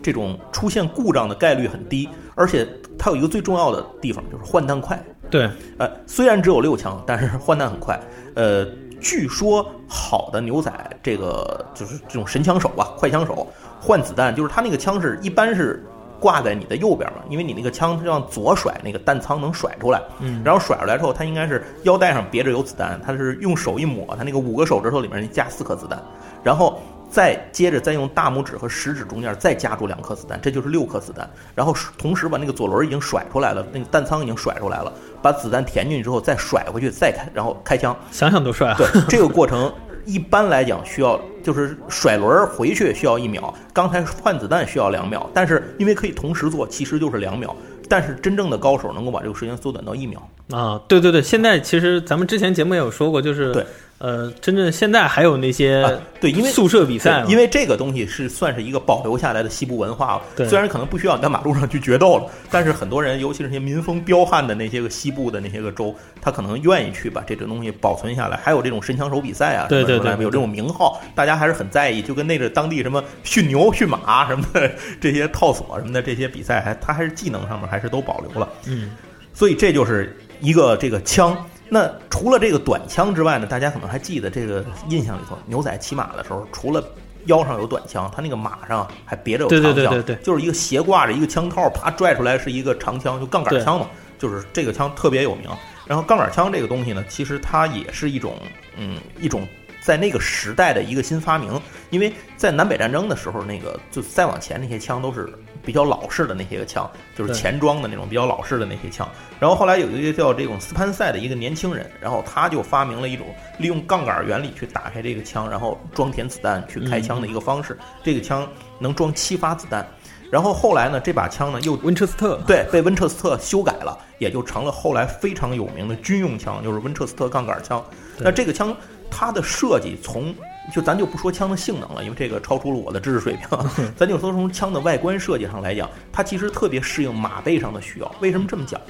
[0.02, 2.66] 这种出现故障的概率很低，而且
[2.98, 5.02] 它有一个最重要的地方就是换弹快。
[5.28, 5.48] 对，
[5.78, 8.00] 呃，虽然只有六枪，但是换弹很快。
[8.34, 8.66] 呃，
[9.00, 13.46] 据说好的牛仔这个就是这种神枪手吧，快枪手
[13.80, 15.84] 换子弹，就是他那个枪是一般是
[16.20, 20.02] 挂在你的右边嘛，因为你那个枪是往左甩，那个弹仓能甩出来。
[20.18, 25.98] 嗯，然后甩出来之后，他应该是腰带上别着有子弹，他是用手一抹，他那个五个手指头里面加四颗子弹，
[26.44, 26.78] 然后
[27.10, 31.28] 再接着再用大拇指和食指中间再夹住两颗子弹，这就是六颗子弹。
[31.54, 37.96] 然后同时把那个左轮已经甩出来了，那个弹仓已经甩出来了，把子弹填进去之后再甩回去，再开，然后开枪。
[38.10, 38.76] 想想都帅啊！
[38.78, 39.72] 对，这个过程
[40.06, 47.54] 一般来讲需要就是甩轮儿回去需要一秒，刚才换子弹需要两秒，但是因为可以同时做，其实就是两秒。
[47.88, 50.22] 但是真正的高手能够把这个时间缩短到一秒。
[50.52, 53.66] 啊，对对对，现在其实咱们之前节目也有说过，就是对，
[54.00, 60.20] 呃，真正现在还有那些、啊对因为宿舍比赛嘛，因为这个东西是算是一个保留下来的西部文化。
[60.34, 68.38] 对虽然可能不需要你在马路上去决斗了，但是很多人，尤其是那些民风彪悍的那些个西部的那些个州，他可能愿意去把这个东西保存下来。
[68.38, 72.00] 还有这种神枪手比赛啊，对对对有这种名号，大家还是很在意。
[72.00, 78.48] 就跟那个当地什么驯牛、驯马什么的这些套索什么的这些比赛，还他还是技能上面还是都保留了。
[78.66, 78.90] 嗯，
[79.34, 81.36] 所以这就是一个这个枪。
[81.72, 86.84] 那除了这个短枪之外呢，大家可能还记得这个印象里头，牛仔骑马的时候，除了
[87.26, 95.48] 腰上有短枪，他那个马上还别着有对长枪，对对对对就是一个斜挂着一个枪套，啪拽出来是一个长枪，就杠杆枪嘛，就是这个枪特别有名。
[95.86, 98.34] 然后杠杆枪这个东西呢，其实它也是一种
[98.76, 99.46] 嗯一种
[99.80, 105.32] 在那个时代的一个新发明，因为在南北战争的时候，那个就再往前那些枪都是
[105.64, 109.08] 比较老式的那些个枪，就是对前装的那种比较老式的那些枪。
[109.38, 113.26] 然后后来有一个叫这种斯潘塞的一个年轻人，然后他就发明了一种
[113.58, 117.76] 利用杠杆原理去打开这个枪，然后装填子弹去开枪的一个方式。
[118.02, 119.86] 这个枪能装七发子弹。
[120.30, 127.84] 然后后来呢，这把枪呢又温彻斯特，对，被温彻斯特修改了，也就成了后来非常有名的军用枪，就是温彻斯特杠杆枪。
[128.16, 128.72] 那这个枪
[129.10, 130.32] 它的设计从
[130.72, 133.58] 就咱就不说枪的性能了，因为这个超出了我的知识水平，
[133.96, 138.14] 咱就说从枪的外观设计上来讲，它其实特别适应马背上的需要。
[138.20, 138.80] 为什么这么讲？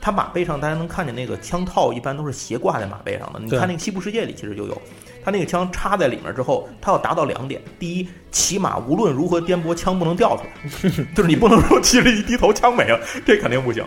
[0.00, 3.40] 它马背上大家能看见那个枪套，一般都是斜挂在马背上的。
[3.40, 4.80] 你看那个《西部世界》里其实就有，
[5.24, 13.84] 它那个枪插在里面之后，它要达到两点：第一，骑马无论如何颠簸，枪不能掉出来， 就是你不能说骑着一低头枪没了，这肯定不行。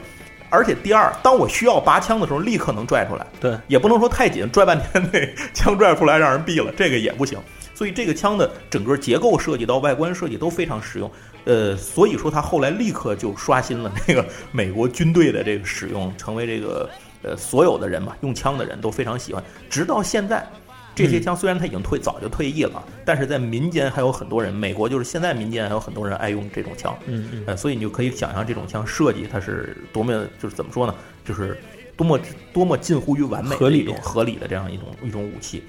[0.51, 7.39] 而且第二，当我需要拔枪的时候，立刻能拽出来，对，也不能说太紧，拽半天那枪拽出来让人毙了，这个也不行。
[7.73, 11.09] 所以这个枪的整个结构设计到外观设计都非常实用，
[11.45, 16.87] 呃，所以说它后来立刻就刷新了那个 美国军队的这个使用，成为这个
[17.23, 20.45] 呃所有的人嘛，用枪的人都非常喜欢，直到现在。
[20.93, 31.57] 这些枪虽然它已经退早就退役了，但是在民间还有很多人，美国就是现在民间还有很多人爱用这种枪，嗯嗯，呃，所以你就可以想象这种枪设计它是多么就是怎么说呢，就是
[31.95, 32.19] 多么
[32.53, 33.87] 多么近乎于完美合理。
[34.01, 35.63] 合理的这样一种一种武器。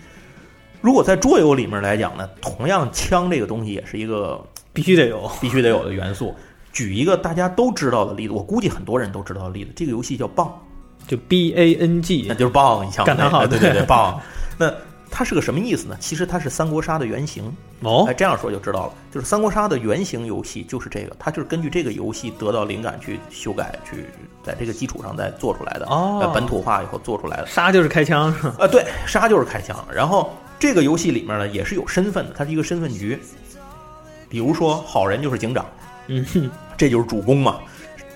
[0.81, 6.35] 如果在桌游里面来讲呢，同样枪这个东西也是一个必须得有，必须得有的元素。
[6.73, 10.53] 举一个大家都知道的例子，我估计很多人都知道的例子，这个游戏叫棒，
[11.07, 13.87] 就 B A N G，那就是棒一枪，感叹号对对对对。
[13.87, 14.21] 棒。
[14.59, 14.73] 那
[15.14, 15.96] 它是个什么意思呢？
[16.01, 17.55] 其实它是三国杀的原型。
[17.83, 24.07] 哦哎，，这样说就知道了，就是三国杀的原型游戏就是这个，它就是根据这个游戏得到灵感去修改，去
[24.42, 27.46] 在这个基础上再做出来的，哦呃本土化以后做出来的。
[27.46, 28.57] 杀就是开枪是吧？
[28.61, 29.77] 啊，对，杀就是开枪。
[29.92, 33.20] 然后这个游戏里面呢，也是有身份的，它是一个身份局。
[34.29, 35.66] 比如说，好人就是警长，
[36.07, 37.61] 嗯哼，这就是主公嘛。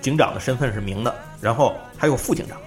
[0.01, 2.57] 警长的身份是明的，然后还有副警长，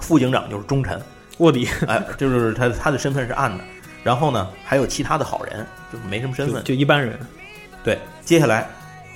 [0.00, 1.00] 副警长就是忠臣，
[1.38, 3.64] 卧底哎，就是他他的身份是暗的。
[4.04, 6.62] 然后呢，还有其他的好人，就没什么身份。
[6.64, 7.18] 就一般人，
[7.82, 8.66] 对，接下来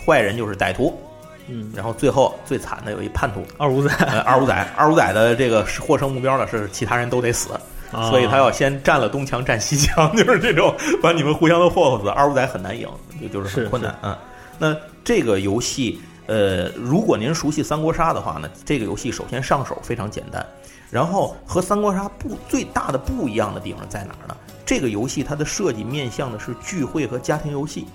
[0.04, 1.00] 坏人就是歹徒，
[1.46, 7.50] 嗯，然后最后最惨的有一叛徒，二五仔，呃，二五仔， 二五仔的这个获胜目标呢是其他人都得死，
[7.92, 12.10] 啊所以他要先占了东墙占西墙， 就是这种把你们互相都霍霍死。
[12.10, 12.86] 二五仔很难赢，
[13.20, 14.18] 就就是是很困难啊、嗯。
[14.58, 20.44] 那这个游戏，呃，如果您熟悉三国杀的话呢，这个游戏首先上手非常简单，
[20.90, 24.36] 然后和三国杀不最大的不一样的地方在哪儿呢？
[24.64, 27.86] 这个游戏它的设计面向的是聚会和家庭游戏，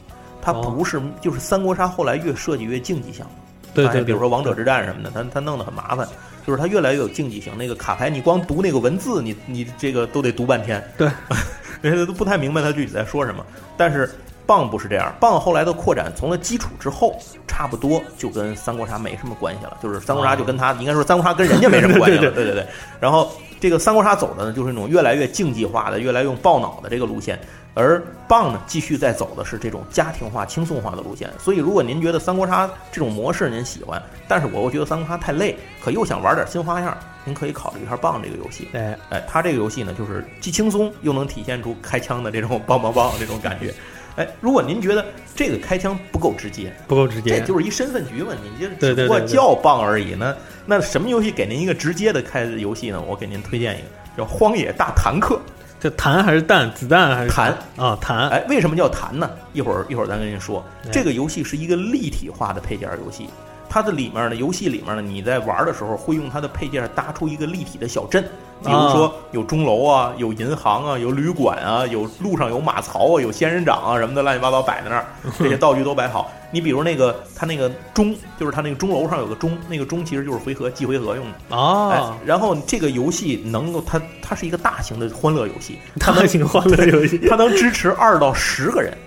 [0.41, 3.33] 它哦不是、就是三国杀后来越设计越竞技项目。
[3.73, 6.07] 对对，比如说王者之战什么的，它它弄得很麻烦，
[6.45, 7.55] 就是它越来越有竞技性。
[7.57, 11.09] 那个卡牌，你光读那个文字，你你这个都得读半天，对，
[11.81, 13.45] 人家都不太明白他具体在说什么。
[13.77, 14.09] 但是
[14.47, 22.65] 棒不是这样，棒后来的扩展从了基础之后，差不多就跟三国杀没什么关系了，就是三国杀就跟它，应该说三国杀跟人家没什么关系了，对对对。
[22.99, 23.29] 然后
[23.59, 27.37] 这个三国杀走的呢，就是那种越来越竞技化的、越来越用爆脑的这个路线。
[27.73, 31.29] 而棒呢，继续在走的是这种家庭化、轻松化的路线。
[31.37, 38.67] 所以，如果您觉得三国杀这种模式您喜欢，但是我又觉得三国杀太累，可又想玩点新花样，您可以考虑一下棒这个游戏。
[38.73, 43.71] 哎，哎，它这个游戏呢，就是既轻松又能体现出开枪的这种棒棒棒这种感觉。
[44.17, 47.39] 哎，如果您觉得这个开枪不够直接，不够直接。
[47.39, 50.15] 这就是一身份局问题，你就对只不过叫棒而已。
[50.15, 53.01] 那那什么游戏给您一个直接的开游戏呢？
[53.07, 55.39] 我给您推荐一个叫《荒野大坦克
[55.79, 56.73] 这弹还是弹？
[56.73, 57.95] 子弹还是弹啊？
[58.01, 58.25] 弹》。
[58.29, 59.29] 哎，为什么叫弹呢？
[59.53, 60.65] 一会儿一会儿咱跟您说。
[60.85, 63.29] 哎这个游戏是一个立体化的配件游戏，
[63.69, 68.23] 它的里面呢，游戏里面呢，你在玩的时候会用它的配件搭出一个立体的小镇，
[68.63, 75.05] 比如说有钟楼啊，有银行啊，有旅馆啊，有路上有马槽啊，有仙人掌啊什么的乱七八糟摆在那儿，
[75.37, 76.31] 这些道具都摆好。
[76.49, 81.33] 你比如那个它那个钟，就是它那个钟楼上有个钟，那个钟其实就是回合计回合用的。
[81.49, 88.97] 哎哦，，然后这个游戏能够它它是一个大型的欢乐游戏，它能大型欢乐游戏 它能支持二到十个人。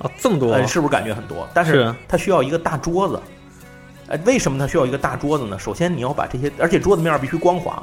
[0.00, 1.48] 哦，这么多呃，是不是感觉很多？
[1.54, 3.20] 但是是它需要一个大桌子。
[4.08, 5.58] 哎，为什么它需要一个大桌子呢？
[5.58, 7.82] 首先你要把这些，而且桌子面儿必须光滑，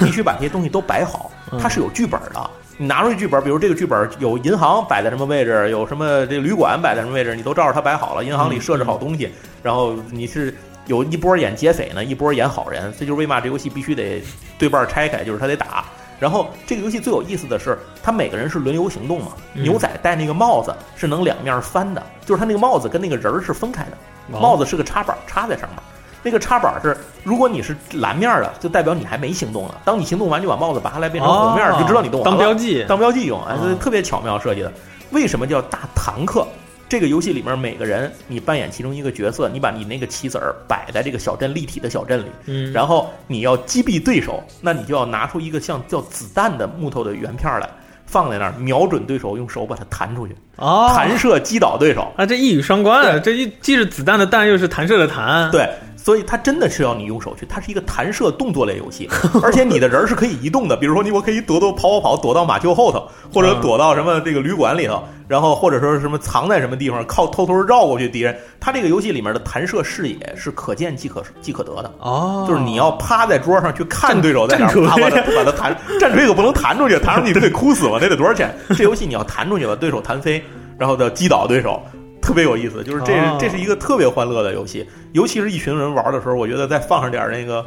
[0.00, 1.30] 必须把这些东西都摆好。
[1.60, 8.24] 它是有剧本的，你拿出去剧本，比如这个剧本有银行摆在什么位置，有什么这旅馆摆在什么位置，你都照着它摆好了。
[8.24, 9.30] 银行里设置好东西，
[9.62, 10.54] 然后你是
[10.86, 14.22] 有一波演劫匪呢，一波演好人，这就是为嘛这游戏必须得
[14.58, 15.84] 对半拆开，就是他得打。
[16.18, 19.32] 然后这个游戏最有意思的是，他每个人是轮流行动嘛。
[19.54, 23.96] 嗯牛仔戴那个帽子是能两面翻的，就是他那个帽子跟那个人儿是分开的，哦
[24.38, 25.78] 帽子是个插板插在上面。
[26.22, 29.74] 那个插板是，如果你是蓝面的，就代表你还没行动呢。
[29.86, 32.36] 当你行动完，就把帽子拔下来变成红面，哦就知道你动完了。
[32.36, 34.70] 当标记当标记用，哎，哦特别巧妙设计的。
[35.12, 36.46] 为什么叫大坦克？
[36.90, 47.70] 这个游戏里面每个人你扮演其中一个角色，你把你那个棋子儿摆在这个小镇立体的小镇里，嗯，然后你要击毙对手，那你就要拿出一个像叫子弹的木头的圆片儿来，
[48.10, 52.12] 放在那儿，瞄准对手，用手把它弹出去，哦，弹射击倒对手。
[52.16, 53.18] 啊，这一语双关啊！
[53.20, 55.68] 这一既是子弹的弹，又是弹射的弹。，对，
[56.02, 59.08] 所以它真的是要你用手去，它是一个弹射动作类游戏，
[59.42, 68.36] 而且你的人儿是可以移动的，比如说你我可以躲躲跑跑跑，躲到马厩后头，或者嗯躲到什么这个旅馆里头，然后或者说是什么藏在什么地方，靠偷偷绕过去敌人。
[68.58, 71.92] 它这个游戏里面的弹射视野是可见即可即可得的。
[71.98, 78.54] 哦，就是你要趴在桌上去看对手在哪 把它把它弹，战锤可不能弹出去，弹出去你得哭死吗，那得多少钱？
[78.76, 80.42] 这游戏你要弹出去把对手弹飞，
[80.78, 81.80] 然后再击倒对手，
[82.20, 82.82] 特别有意思。
[82.84, 87.64] 就是这是哦这是一个特别欢乐的游戏，尤其是一群人玩的时候，我觉得再放上点那个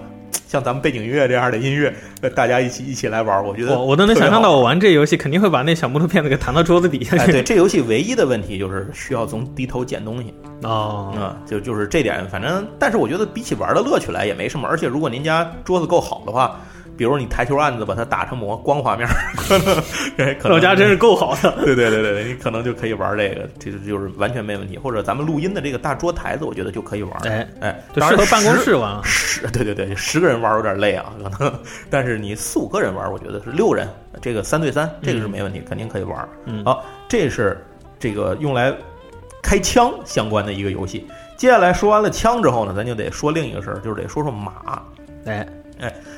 [0.48, 7.32] 像咱们背景音乐这样的音乐，呃大家一起一起来玩，我觉得我我都能想象到，我玩这游戏肯定会把那小木头片子给弹到桌子底下哎，去。
[7.32, 10.34] 对， 这游戏唯一的问题就是需要从低头捡东西。
[10.62, 14.68] 哦，啊、就就是这点，反正，但是我觉得比起玩的乐趣来也没什么。
[14.68, 16.58] 而且如果您家桌子够好的话，
[16.98, 19.84] 比如你台球案子把它打成模光滑面儿， 可能
[20.18, 21.52] 哎可能老家真是够好的。
[21.66, 24.78] 对对对对对，你可能就可以玩这个，这就就是完全没问题。
[24.78, 27.14] 或者咱们录音的这个大桌台子，我觉得就可以玩。
[27.28, 29.00] 哎，哎，适合办公室玩。
[29.04, 33.88] 十 对对对，十个人玩有点累啊，可能， 但是你四五个人玩，我觉得是六人，
[34.22, 36.28] 这个三对三，这个是没问题，肯定可以玩。
[36.46, 37.64] 嗯好，这是
[38.00, 38.74] 这个用来
[39.42, 41.08] 开枪相关的一个游戏。
[41.36, 44.82] 接下来说完了枪之后呢，咱就得说另一个事儿，就是得说说马。
[45.26, 45.46] 哎，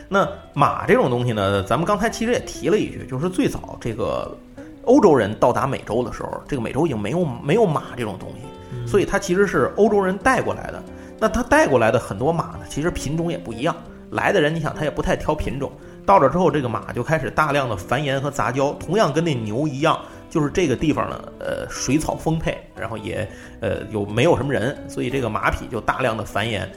[0.10, 4.38] 那马这种东西呢，咱们刚才其实也提了一句，就是最早这个
[4.84, 10.84] 欧洲人到达美洲的时候，这个美洲已经没有没有马这种东西，所以它其实是欧洲人带过来的。
[11.18, 13.74] 那他带过来的很多马呢，其实品种也不一样。
[14.12, 15.72] 来的人，你想他也不太挑品种，
[16.06, 20.00] 到这之后，这个马就开始大量的繁衍和杂交，同样跟那牛一样，
[20.30, 23.28] 就是这个地方呢，呃，水草丰沛，然后也
[23.62, 26.68] 呃有没有什么人，所以这个马匹就大量的繁衍。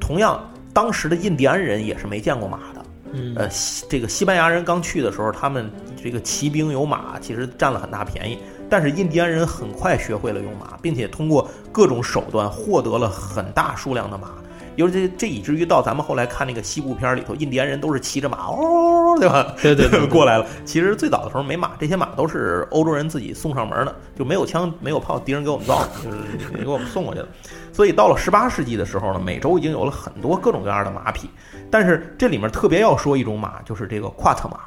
[0.00, 0.40] 同样，
[0.72, 2.84] 当时的印第安人也是没见过马的。
[3.12, 5.70] 嗯，呃，西这个西班牙人刚去的时候，他们
[6.02, 8.38] 这个骑兵有马，其实占了很大便宜。
[8.68, 14.28] 但是印第安人很快学会了用马，并且通过各种手段获得了很大数量的马。
[14.76, 19.54] 尤其这以至于到咱们后来看那个西部片里头，印第安人都是骑着马，哦，对吧？
[19.62, 20.46] 对对对对 过来了。
[20.64, 27.28] 其实最早的时候没马，这些马都是欧洲人自己送上门的，就没有枪没有炮，敌人给我们造的，就是 给我们送过去的。
[27.72, 31.30] 所以到了十八世纪的时候呢，美洲已经有了很多各种各样的马匹，
[31.70, 34.58] 但是这里面特别要说一种马，就是这个夸特马。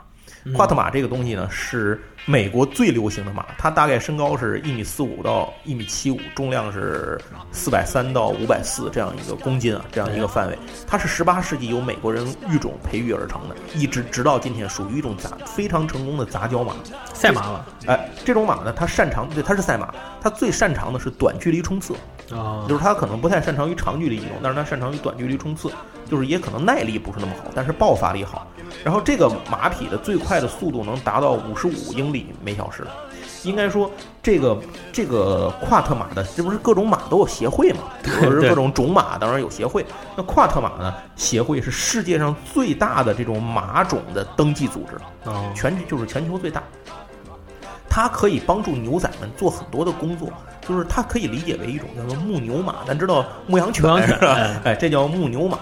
[0.55, 7.19] 夸特马这个东西呢，是美国最流行的马，它大概身高是一米四五到一米七五，重量是
[7.51, 10.57] 四百三到五百四这样一个公斤啊，这样一个范围。
[10.87, 16.73] 它是十八世纪由美国人育种培育而成的，一直直到今天属于一种杂非常成功的杂交马。
[17.13, 17.65] 赛马了。
[17.85, 21.93] 哎，这种马呢，它擅长对它是赛马，它最擅长的是短距离冲刺。
[22.31, 25.69] 哦，就是它可能不太擅长于长距离移动，但是它擅长于短距离冲刺，
[26.09, 28.47] 就是也可能耐力不是那么好，但是爆发力好。
[28.83, 32.85] 然后这个马匹的最快的速度能达到五十五英里每小时。
[33.43, 33.89] 应该说，
[34.21, 34.55] 这个
[34.91, 37.79] 这个夸特马的，这不是各种马都有协会嘛？
[38.21, 39.83] 或者是各种种马，当然有协会。
[40.15, 40.93] 那夸特马呢？
[41.15, 44.95] 协会是世界上最大的这种马种的登记组织。
[45.27, 46.61] 哦，全就是全球最大。
[47.89, 50.31] 它可以帮助牛仔们做很多的工作，
[50.67, 53.91] 就是它可以理解为一种叫做牧牛马，咱知道牧羊犬？
[54.63, 55.57] 哎，这叫牧牛马。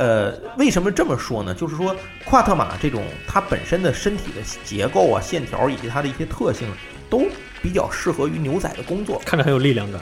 [0.00, 1.52] 呃，为什么这么说呢？
[1.52, 1.94] 就是说，
[2.24, 6.66] 夸特马这种它本身的身体的结构啊、线条以及它的一些特性，
[7.10, 7.26] 都
[7.60, 9.20] 比较适合于牛仔的工作。
[9.26, 10.00] 看着很有力量感。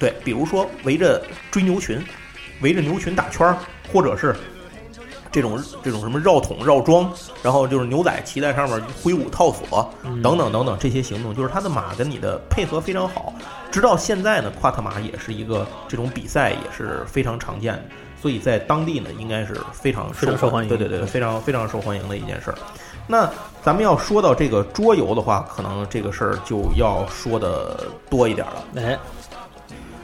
[0.00, 2.04] 对，比如说围着追牛群，
[2.60, 3.56] 围着牛群打圈儿，
[3.92, 4.34] 或者是
[5.30, 7.08] 这种这种什么绕桶绕桩，
[7.40, 9.94] 然后就是牛仔骑在上面挥舞套索
[10.24, 13.32] 等等等等这些行动，就是它的马跟你的配合非常好。
[13.70, 17.84] 直到现在呢，夸特马也是一个这种比赛也是非常常见的，
[18.26, 22.58] 所以在当地呢应该是非常非常受欢迎对对对，非常非常受欢迎的一件事儿。
[23.06, 23.30] 那
[23.62, 28.64] 咱们要说到这个桌游的话，可能这个事儿就要说的多一点了。
[28.82, 28.98] 哎，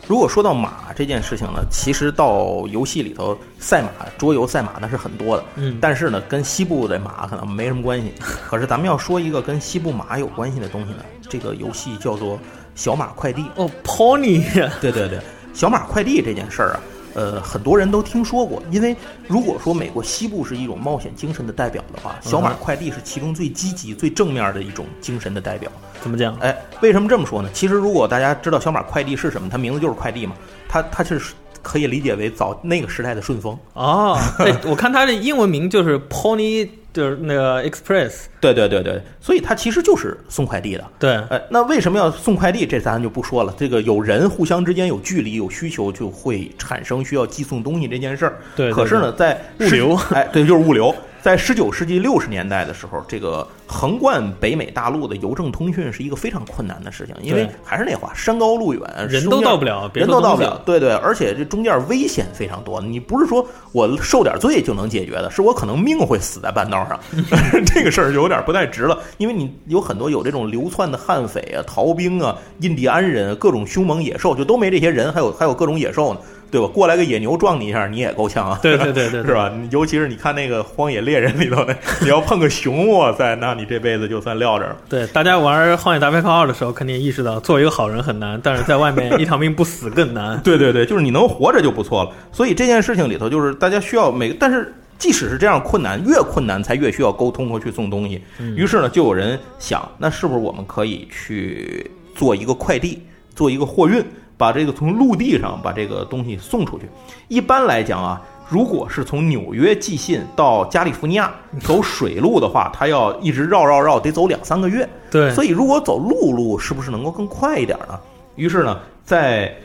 [0.07, 8.15] 如果说到马这件事情呢，其实到游戏里头赛马、桌游赛马那是很多的，嗯但是呢，跟西部的马可能没什么关系。
[8.21, 12.39] 可是咱们要说一个跟西部马有关系的东西呢，这个游戏叫做
[12.77, 13.47] 小马快递。
[13.57, 14.45] 哦，Pony，
[14.81, 15.19] 对对对，
[15.53, 16.81] 小马快递这件事儿啊，
[17.15, 18.63] 呃，很多人都听说过。
[18.71, 18.97] 因为
[19.27, 25.71] 如果说美国西部是一种冒险精神的代表的话，小马快递是其中最积极、最正面的一种精神的代表。
[26.01, 26.37] 怎么讲？
[26.39, 27.49] 哎，为什么这么说呢？
[27.53, 30.35] 其实如果大家知道小马快递是什么，它名字就是快递嘛，
[30.69, 31.21] 它它是
[31.63, 33.57] 可以理解为早那个时代的顺丰。
[33.75, 38.13] 哦， 哎，我看它的英文名就是 Pony，就是那个 Express。
[38.41, 40.85] 对对对对，所以它其实就是送快递的。
[40.99, 42.67] 对，呃，那为什么要送快递？
[42.67, 43.55] 这咱就不说了。
[43.57, 48.39] 这个有人互相之间有距离、有需求，就会产生需要寄送东西这件事儿。
[48.57, 50.95] 对对可是呢，在物流十 哎，对，就是物流。
[51.23, 62.81] 在十九世纪六十年代的时候，这个横贯北美大陆的邮政通讯是一个非常困难的事情，因为还是那话，山高路远，人都到不了，别人都到不了，对对，而且这中间危险非常多。
[62.81, 66.99] 你不是说我受点罪就能解决的，是我可能命会死在半道上，
[67.65, 68.99] 这个事儿就有点不太值了。
[69.19, 76.21] 因为你有很多有这种流窜的悍匪啊、逃兵啊、印第安人，各种凶猛野兽，就都没这些人，还有还有各种野兽呢，
[76.53, 76.69] 对吧？
[76.69, 78.59] 过来个野牛撞你一下，你也够呛啊。
[78.63, 79.51] 对对对对对是吧？
[79.71, 84.77] 尤其是你看那个《荒野猎人》里头的， 你要碰个熊，哇塞，那你这辈子就算撂这儿了。
[84.89, 90.39] 对，大家玩《荒野大镖客二》的时候，肯定意识到做一个好人很难，但是在外面一条命不死更难。
[90.45, 92.11] 对对对，就是你能活着就不错了。
[92.31, 98.23] 所以这件事情里头，就是大家需要每，但是即使是这样困难，越困难才越需要沟通和去送东西。
[98.57, 103.03] 于是呢，就有人想，那是不是我们可以去做一个快递，
[103.35, 104.05] 做一个货运，
[104.37, 106.89] 把这个从陆地上把这个东西送出去？
[107.29, 108.21] 一般来讲啊。
[108.49, 114.87] 如果是从纽约寄信到加利福尼亚走水路的话，它要一直绕绕绕，得走两三个月。
[115.11, 117.99] 对，所以如果走陆路，是不是能够更快一点呢？
[118.37, 119.57] 于是呢，在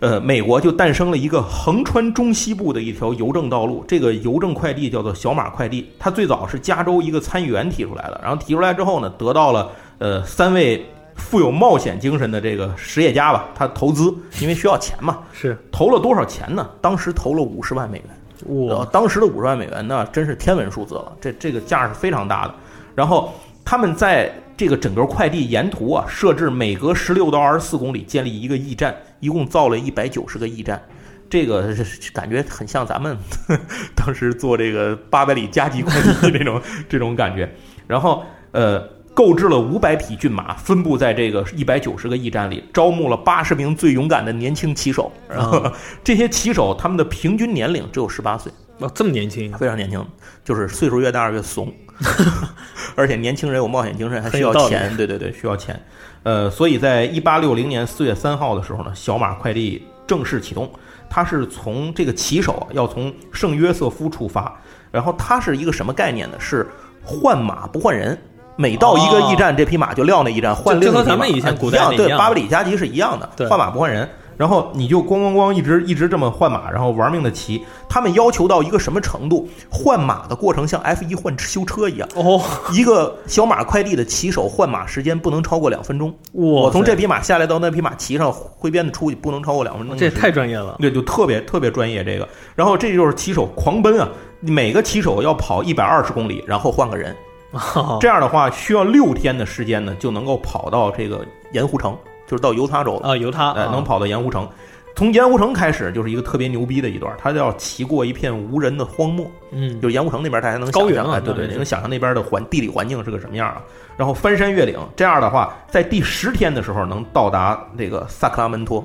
[0.00, 5.88] 呃美国就诞生了一个横穿中西部的一条邮政道路，这个邮政快递叫做小马快递。
[5.98, 10.84] 它最早是加州一个参议员提出来的，然后提出来之后呢，得到了呃三位
[11.18, 16.66] 富有冒险精神的这个实业家吧，他投资，因为需要钱嘛，是投了多少钱呢？
[16.80, 18.06] 当时投了五十万美元。
[18.40, 22.54] 然后我当时的五十万美元那真是天文数字了，这这个价是非常大的。
[22.94, 30.80] 然后他们在这个整个快递沿途啊，设置每隔十六到二十四公里建立一个驿站，一共造了一百九十个驿站。
[31.28, 33.14] 这个是感觉很像咱们
[33.94, 37.52] 当时做这个八百里加急快递的这种这种感觉。
[37.86, 38.82] 然后呃，
[39.18, 45.10] 购置了五百匹骏马，分布在这个一百九十个驿站里，招募了八十名最勇敢的年轻骑手。
[45.28, 45.68] 然后
[46.04, 48.52] 这些骑手他们的平均年龄只有十八岁。
[48.78, 50.06] 哦这么年轻，非常年轻，
[50.44, 51.74] 就是岁数越大越怂，
[52.94, 55.84] 而且年轻人有冒险精神，还需要钱，对对对，需要钱。
[56.22, 60.70] 呃，所以在一八六零年四月三号的时候呢，小马快递正式启动。
[61.10, 64.56] 它是从这个骑手啊要从圣约瑟夫出发，
[64.92, 66.36] 然后它是一个什么概念呢？
[66.38, 66.64] 是
[67.02, 68.16] 换马不换人。
[68.60, 70.92] 每到一个驿站，这匹马就撂那驿站，换另一匹马。
[70.92, 74.06] 就和咱们以前古代一样对，那一样巴布里加急是一样的，换马不换人。
[74.36, 77.64] 然后你就咣咣咣一直一直这么换马，然后玩命的骑。
[77.88, 79.48] 他们要求到一个什么程度？
[79.70, 82.08] 换马的过程像 F 一换修车一样。
[82.16, 82.40] 哦，
[82.72, 86.12] 一个小马快递的骑手换马时间不能超过两分钟。
[86.32, 90.10] 我我从这匹马下来到那匹马骑上挥鞭子出去，不能超过两分钟这也。
[90.10, 90.76] 太专业了。
[90.78, 92.28] 对，就特别特别专业这个。
[92.54, 94.08] 然后这就是骑手狂奔啊，
[94.40, 97.14] 每个骑手要跑一百二十公里，然后换个人。
[97.52, 101.96] 哦这样的话，需要六天的时间呢，就能够跑到这个盐湖城，
[102.26, 103.08] 就是到犹他州了。
[103.08, 104.48] 啊，犹他哎，能跑到盐湖城。
[104.94, 113.62] 从盐湖城开始就是一个特别牛逼的一段，他要骑过一片无人的荒漠，嗯，就是盐湖城那边，大家能想高原啊对对，那是能想象那边的环地理环境是个什么样啊？
[113.96, 118.84] 然后翻山越岭，这样的话，在第十天的时候能到达这个萨克拉门托。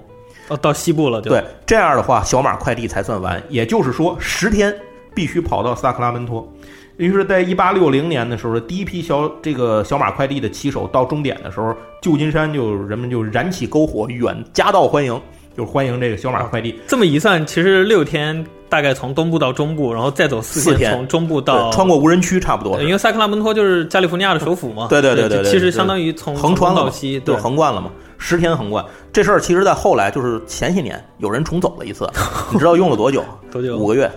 [0.49, 3.41] 哦，到西部了，对，这样的话，小马快递才算完。
[3.49, 4.75] 也就是说，十天
[5.15, 6.47] 必须跑到萨克拉门托。
[6.97, 15.19] 于是，在一八六零年的时候，第一批小这个小马快递的骑手到终点的时候，旧金山就人们就燃起篝火，远夹道欢迎，
[15.57, 16.79] 就是欢迎这个小马快递。
[16.87, 24.87] 这么一算，其实六天大概从东部到中部，然后再走四四天从中部到穿过无人区，差不多因为塞克拉门托就是加利福尼亚的首府嘛。
[24.87, 27.89] 对对对对其实相当于从横穿到西，就对，横贯了嘛，
[28.19, 28.85] 十天横贯。
[29.11, 32.07] 这事儿其实，在后来就是前些年有人重走了一次，
[32.53, 33.23] 你知道用了多久？
[33.51, 33.77] 多久？
[33.77, 34.09] 五个月。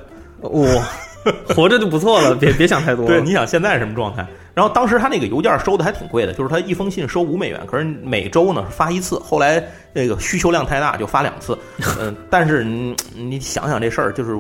[0.43, 0.69] 哇，
[1.55, 3.07] 活着就不错了，别别想太多。
[3.07, 4.27] 对，你想现在什么状态？
[4.55, 9.19] 然后当时他那个邮件收的还挺贵的，就是他一封信收五美元，可是每周呢发一次。
[9.19, 9.63] 后来
[9.93, 11.59] 那个需求量太大，就发两次。
[12.01, 14.35] 嗯，但是你你想想这事儿，就是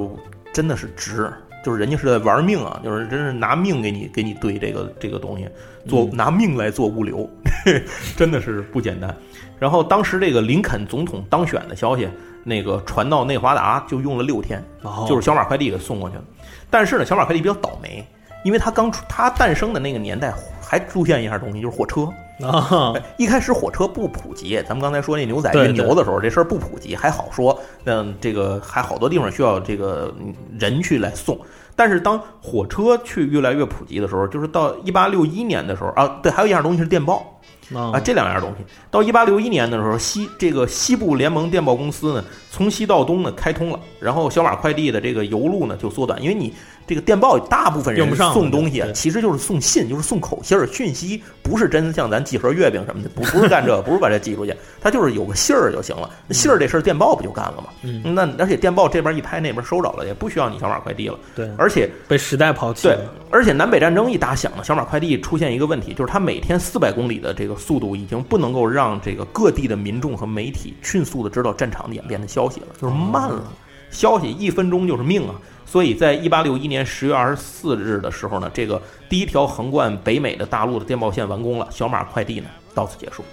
[0.54, 1.30] 真的是值，
[1.64, 5.46] 就是人家是在玩命啊，就是真是拿命给你给你堆这个这个东西，
[5.86, 7.28] 做拿命来做物流，
[8.16, 9.14] 真的是不简单。
[9.58, 12.08] 然后当时这个林肯总统当选的消息，
[12.42, 16.22] 那个传到内华达就用了六天，哦就是小马快递给送过去了。
[16.70, 18.06] 但是呢，小马快递比较倒霉，
[18.44, 22.08] 因为它刚出它诞生的那个年代还出现一样东西，就是火车。
[22.46, 31.38] 啊，哎一开始火车不普及，咱们刚才说那牛仔运牛的时候，这事儿不普及还好说，嗯，这个还好多地方需要这个嗯人去来送。
[31.74, 37.32] 但是当火车去越来越普及的时候，就是到一八六一年的时候啊，对，还有一样东西是电报。
[37.74, 42.24] 啊，啊，这两样东西，到一八六一年的时候，西这个西部联盟电报公司呢，
[42.56, 46.50] 从西到东呢开通了，然后小马快递的这个邮路呢就缩短，因为你
[46.86, 56.08] 这个电报大部分人用不上送东西啊，其实就是送信，就是送口信儿，讯息不是真像咱寄盒月饼什么的，不不是干这个，不是把这寄出去，它就是有个信儿就行了。
[56.30, 57.64] 信儿这事儿电报不就干了吗？
[57.82, 61.18] 嗯，那而且电报这边一拍，那边收着了，也不需要你小马快递了。
[61.34, 73.42] 对，而且被时代抛弃对了。，而且南北战争一打响呢，小马快递出现一个问题，就是它每天四百公里的这个速度，已经不能够让这个各地的民众和媒体迅速的知道战场演变的消息了，就是慢了。
[73.90, 75.34] 消息一分钟就是命啊！
[75.64, 83.24] 所以在一八六一年十月二十四日的时候呢，这个第一条横贯北美的大陆的电报线完工了，小马快递呢到此结束。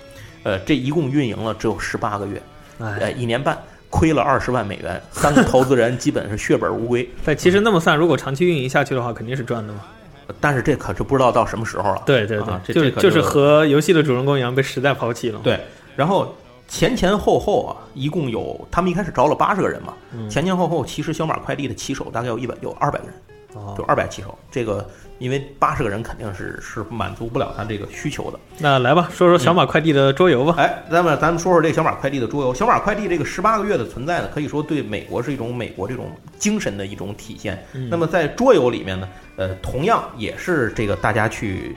[0.44, 2.42] 呃，这一共运营了只有十八个月，
[2.78, 3.58] 呃，哎，一年半，
[3.90, 7.10] 亏了二十万美元，三个投资人基本是血本无归。
[7.26, 9.80] 但其实那么算，如果长期运营下去的话，肯定是赚的嘛。
[10.40, 12.02] 但是这可是不知道到什么时候了。
[12.06, 15.40] 对对对，啊这就是就是和游戏的主人公一样，被时代抛弃了。
[15.44, 15.60] 对，
[15.96, 16.34] 然后
[16.68, 23.14] 前前后后啊，一共有他们一开始招了八十个人嘛，嗯前前后后其实小马快递的骑手大概有一百有二百个人，
[23.54, 24.38] 哦就二百骑手。
[24.50, 24.88] 这个
[25.20, 28.40] 因为八十个人肯定是是满足不了他这个需求的。
[28.58, 30.56] 那来吧，说说小马快递的桌游吧。
[30.58, 32.54] 哎，那么咱们说说这个小马快递的桌游。
[32.54, 37.64] 小马快递这个十八个月的存在呢，可以说对美国是一种美国这种精神的一种体现。
[37.74, 39.08] 嗯那么在桌游里面呢，
[39.38, 41.76] 呃，同样也是这个大家去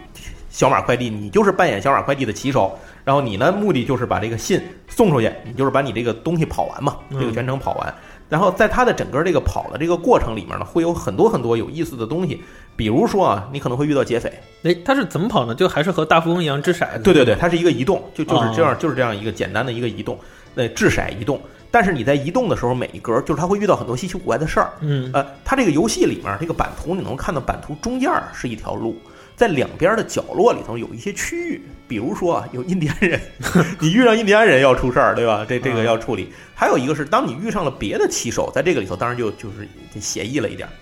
[0.57, 7.95] 小马快递，你就是扮演小马快递的骑手，然后你呢目的就是把这个信送出去，你就是把你这个东西跑完嘛，嗯这个全程跑完。
[8.31, 12.43] 然后在它的整个这个跑的这个过程里面呢，会有很多很多有意思的东西，
[12.75, 14.33] 比如说啊，你可能会遇到劫匪，
[14.63, 15.55] 哎，它是怎么跑呢？
[15.55, 17.03] 就还是和大富翁一样掷骰子？
[17.03, 20.19] 对对对，它是一个移动，就就是这样，哦就是这样一个简单的一个移动，
[20.55, 21.39] 那，掷骰移动。
[21.71, 24.73] 但是你在移动的时候，每一格就是它会遇到很多稀奇古怪的事儿。
[24.81, 28.97] 嗯，呃，它这个游戏里面这个版图，你能看到版图中间儿是一条路，
[29.37, 33.21] 在两边的角落里头有一些区域，比如说啊，有印第安人，
[33.79, 35.45] 你遇上印第安人要出事儿，对吧？
[35.47, 36.33] 这这个嗯要处理。
[36.55, 39.69] 还有一个是，当你遇上了别的骑手，在这个里头，当然就就是
[40.01, 40.73] 协议了一点儿。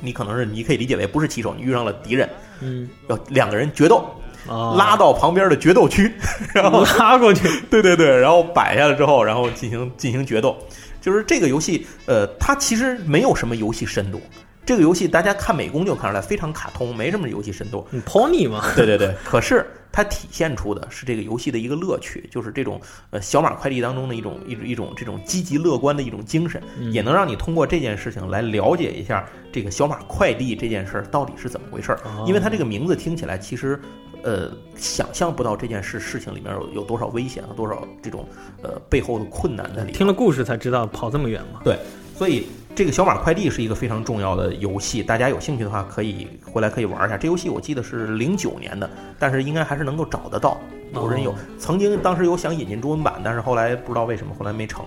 [0.00, 2.26] 你可能是你可以理解为不是骑手，你遇上了敌人，
[2.62, 4.10] 嗯，要两个人决斗，
[4.48, 6.10] 啊，拉到旁边的决斗区，
[6.54, 7.46] 然后拉过去。
[7.68, 10.56] 对对对，然后摆下来之后，然后进行进行决斗。
[11.02, 14.20] 就是这个游戏，呃，它其实没有什么游戏深度。
[14.64, 17.86] 这个游戏大家看美工就看出来非常卡通，没什么游戏深度。
[17.90, 18.62] 你 pony 嘛？
[18.76, 22.80] 对对对，可是它体现出的是这个游戏的一个乐趣，就是这种
[23.10, 32.00] 呃小马快递当中的一种一种一种这种积极乐观的一种精神，嗯也能让你通过这件事情来了解一下这个小马快递这件事儿到底是怎么回事儿。
[32.04, 33.80] 哦因为它这个名字听起来其实，
[34.22, 38.24] 呃，想象不到这件事事情里面有有多少危险和多少这种
[38.62, 39.92] 呃背后的困难在里面。
[39.94, 41.60] 听了故事才知道跑这么远嘛。
[41.64, 41.76] 对
[42.16, 47.16] 所以这个小马快递是一个非常重要的游戏，大家有兴趣的话可以回来可以玩一下。
[47.16, 50.58] 这游戏我记得是零九年的，但是应该还是能够找得到，
[50.94, 51.34] 有人有哦。
[51.58, 54.84] 曾经当时有想引进中文版，但是后来不知道为什么后来没成。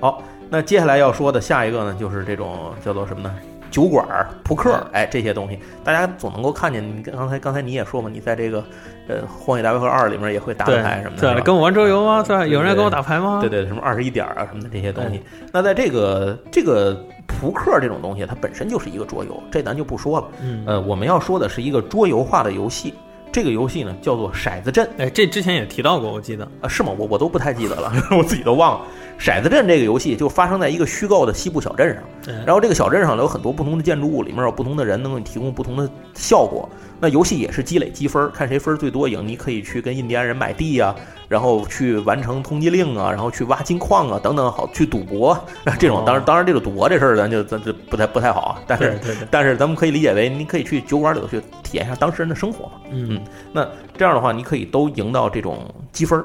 [0.00, 3.34] 好，那接下来要说的下一个呢，就是这种叫做什么呢？
[3.70, 6.80] 酒馆儿、扑克儿，哎，这些东西，大家总能够看见。
[6.96, 8.64] 你刚才刚才你也说嘛，你在这个
[9.08, 12.22] 呃《荒野大镖客二》里面也会打牌什么的，对，跟我玩桌游吗？
[12.26, 13.38] 对有人来跟我打牌吗？
[13.40, 15.22] 对对，什么二十一点啊什么的这些东西。
[15.52, 16.94] 那在这个这个
[17.26, 20.28] 扑克这种东西，它本身就是一个桌游，这咱就不说了。
[20.42, 22.94] 嗯，呃，我们要说的是一个桌游化的游戏。
[23.34, 26.48] 这个游戏呢叫做骰子阵哎，这之前也提到过，我记得。
[26.60, 26.92] 啊，是吗？
[26.96, 28.86] 我我都不太记得了， 我自己都忘了。
[29.18, 36.68] 骰子阵这个游戏就发生在一个虚构的西部小镇上，哎然后这个小镇上呢有很多不同的建筑物，里面有不同的人能给你提供不同的效果。
[37.00, 39.26] 那游戏也是积累积分，看谁分最多赢。
[39.26, 40.94] 你可以去跟印第安人买地呀、
[41.34, 45.36] 然后去完成通缉令啊，然后去挖金矿啊等等，好去赌博。
[45.80, 49.00] 这种当然当然这个赌博这事儿咱就咱就不太不太好啊，但是
[49.32, 52.72] 但是咱们可以理解为，你可以去酒馆里头去体验一下当事人的生活嘛。
[52.92, 53.20] 嗯
[53.52, 53.66] 那
[53.98, 55.58] 这样的话，你可以都赢到这种
[55.90, 56.24] 积分儿，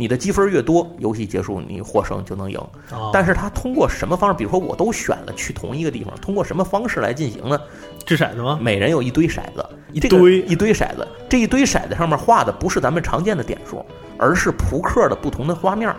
[0.00, 2.56] 你的积分儿越多，游戏结束你获胜就能赢。
[2.92, 4.36] 哦但是它通过什么方式？
[4.36, 7.60] 比如说我都选了去同一个地方，通过什么方式来进行呢？
[8.06, 8.60] 掷骰子吗？
[8.62, 13.84] 每人有一堆骰子，一这个堆一堆骰子，这一堆骰子上面画的不是咱们常见的点数，
[14.16, 15.96] 而是扑克的不同的画面儿。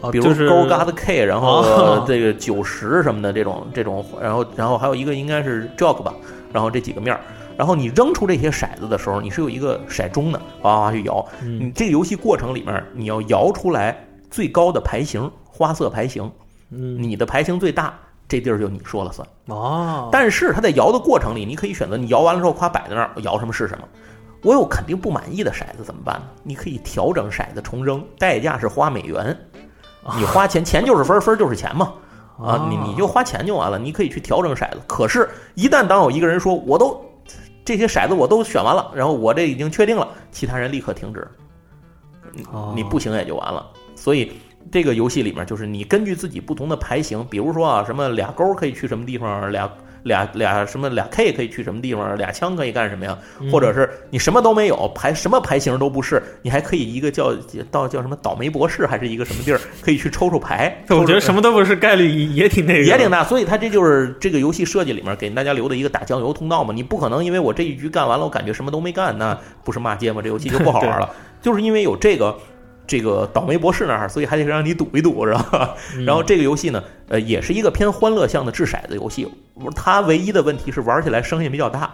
[0.00, 6.14] 哦，比如就是勾嘎的 K，然后、哦这个九十什么的这种这种，然后然后还有一个应该是 Jog 吧，
[6.50, 7.20] 然后这几个面儿，
[7.56, 11.24] 然后你扔出这些骰子的时候，你是有一个骰盅的，哗哗去摇。
[11.42, 13.96] 嗯你这个游戏过程里面，你要摇出来
[14.30, 16.30] 最高的牌型，花色牌型，
[16.70, 17.94] 嗯你的牌型最大，
[18.26, 19.26] 这地儿就你说了算。
[19.46, 23.84] 哦，但是它在摇的过程里，你可以选择你摇完了之后，夸摆在那儿，我摇什么是什么。
[24.42, 26.22] 我有肯定不满意的骰子怎么办呢？
[26.42, 29.36] 你可以调整骰子重扔，代价是花美元。
[30.18, 31.94] 你花钱，钱就是分儿，分儿就是钱嘛。
[32.36, 34.80] 啊，你你就花钱就完了，你可以去调整骰子。
[34.86, 37.00] 可是，一旦当有一个人说我都
[37.64, 41.26] 这些骰子我都选完了，然后我这已经确定了，其他人立刻停止，
[42.52, 43.66] 哦你不行也就完了。
[43.94, 44.32] 所以
[44.70, 49.70] 这个游戏里面就是你根据自己不同的牌型，比如说啊，什么俩勾可以去什么地方，俩
[50.04, 53.18] 俩俩什么俩 K 可以去什么地方，俩枪可以干什么呀？
[53.40, 57.34] 嗯或者是你什么都没有，牌什么牌型都不是，你还可以一个叫
[57.70, 60.74] 到叫什么倒霉博士，还是一个什么地儿，可以去抽抽牌。
[60.88, 66.72] 我觉得什么么都不是，概率也挺那个，也挺大，所以它这就是这个游戏设计里面给大家留的一个打酱油通道嘛。
[66.72, 70.22] 你不可能因为我这一局干完了，我感觉什么都没干，那不是骂街吗？
[70.22, 71.10] 这游戏就不好玩了。
[71.42, 72.38] 就是因为有这个
[72.86, 75.74] 这个倒霉博士那儿，所以还得让你赌一赌，是吧？
[75.96, 79.26] 嗯然后这个游戏呢，呃，也是一个偏欢乐向的掷骰子游戏。
[79.74, 81.90] 它唯一的问题是玩起来声音比较大，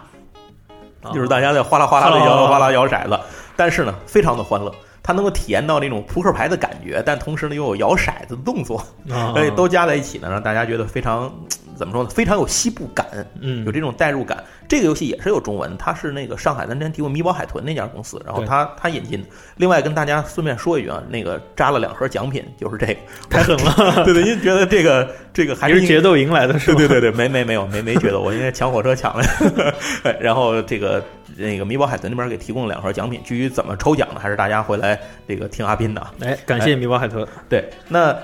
[1.03, 3.19] 哦就是大家在哗啦哗啦的摇哗啦摇骰子，
[3.55, 4.73] 但是呢，非常的欢乐。
[5.03, 8.77] 它能够体验到那种扑克牌的感觉，但同时呢又有摇骰子的动作，
[9.09, 11.31] 啊所以都加在一起呢，让大家觉得非常
[11.75, 12.09] 怎么说呢？
[12.09, 13.05] 非常有西部感，
[13.39, 14.43] 嗯有这种代入感。
[14.67, 19.27] 这个游戏也是有中文，它是那个上海咱之前提过米宝海豚那家公司，然后对它它引进的。
[19.57, 22.95] 另外跟大家顺便说一句啊，那个扎了两盒奖品，就是这个，
[23.29, 26.77] 太狠了， 对对，因为觉得这个这个还还是决斗赢来的是吧？
[26.77, 29.23] 对对对对，没没没有没没觉得我应该抢火车抢了，
[30.03, 31.03] 哎然后这个
[31.37, 36.13] 那个米宝海豚那边给提供了两盒奖品，至于怎么抽奖呢，还是大家回来这个听阿斌的啊。
[36.21, 37.27] 哎，感谢米宝海豚。
[37.49, 38.17] 对，那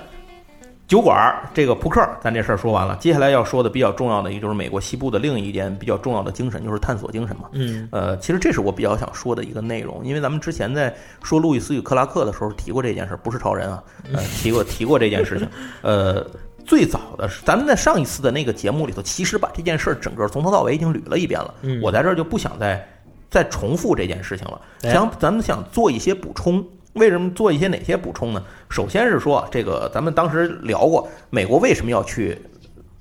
[0.87, 7.49] 酒馆儿这个扑克儿，咱这事儿说完了，接下来要说的比较重要的，也就是美国西部的另一点比较重要的精神，就是探索精神嘛。
[7.51, 13.83] 嗯呃，其实这是我比较想说的一个内容，因为咱们之前在说路易斯与克拉克的时候提过这件事，不是超人啊，
[14.13, 15.45] 呃，提过提过这件事情。
[15.81, 16.25] 呃，
[16.65, 21.53] 最早的是咱们在上一次的那个节目里头，其实把这件事儿整个从头到尾已经捋了一遍了。
[21.63, 22.81] 嗯我在这儿就不想再
[23.29, 26.65] 再重复这件事情了，哎想咱们想做一些补充。
[26.93, 28.43] 为什么做一些哪些补充呢？
[28.69, 32.35] 首先是说，这个咱们当时聊过，美国为什么要去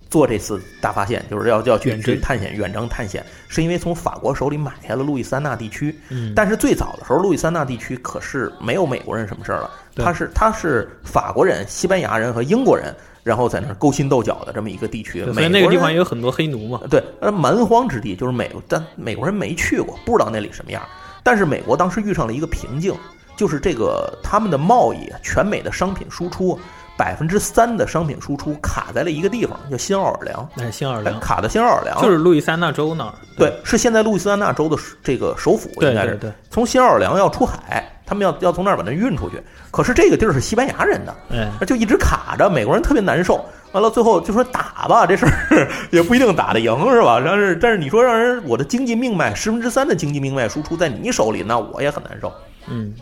[0.08, 5.94] 做这次大发现，就是要要去去探险、远征探险，是因为从法国手里买下了路易斯安那地区。
[6.10, 12.94] 嗯，但是最早的时候，路易斯安那地区可是没有美国人什么事儿了，他是他是法国人、西班牙人和英国人，
[13.24, 15.24] 然后在那儿勾心斗角的这么一个地区。
[15.32, 16.80] 所以那个地方也有很多黑奴嘛。
[16.88, 20.82] 对，呃，蛮荒之地，就是美，但美国人没去过，不知道那里什么样。
[21.22, 22.94] 但是美国当时遇上了一个瓶颈，
[23.36, 26.56] 就是这个他们的贸易，全美的商品输出
[26.96, 33.12] 百分之三的商品输出卡在了一个地方，叫新奥尔良，哎，新奥尔良哎卡在新奥尔良，就是路易斯安那州那儿。
[33.36, 39.42] 对，是现在路易斯安那州的这个首府，应该是对对对，从新奥尔良要出海，他们要要从那儿把那运出去。
[39.70, 43.44] 可是这个地儿是西班牙人的，哎，就一直卡着，美国人特别难受。
[43.72, 47.20] 完了，最后就说打吧，这事儿也不一定打得赢，是吧？
[47.22, 52.32] 但是但是你说让人我的经济命脉十分之三的经济命脉输出在你手里，那我也很难受。
[52.68, 52.94] 嗯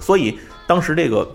[0.00, 1.26] 所以当时这个，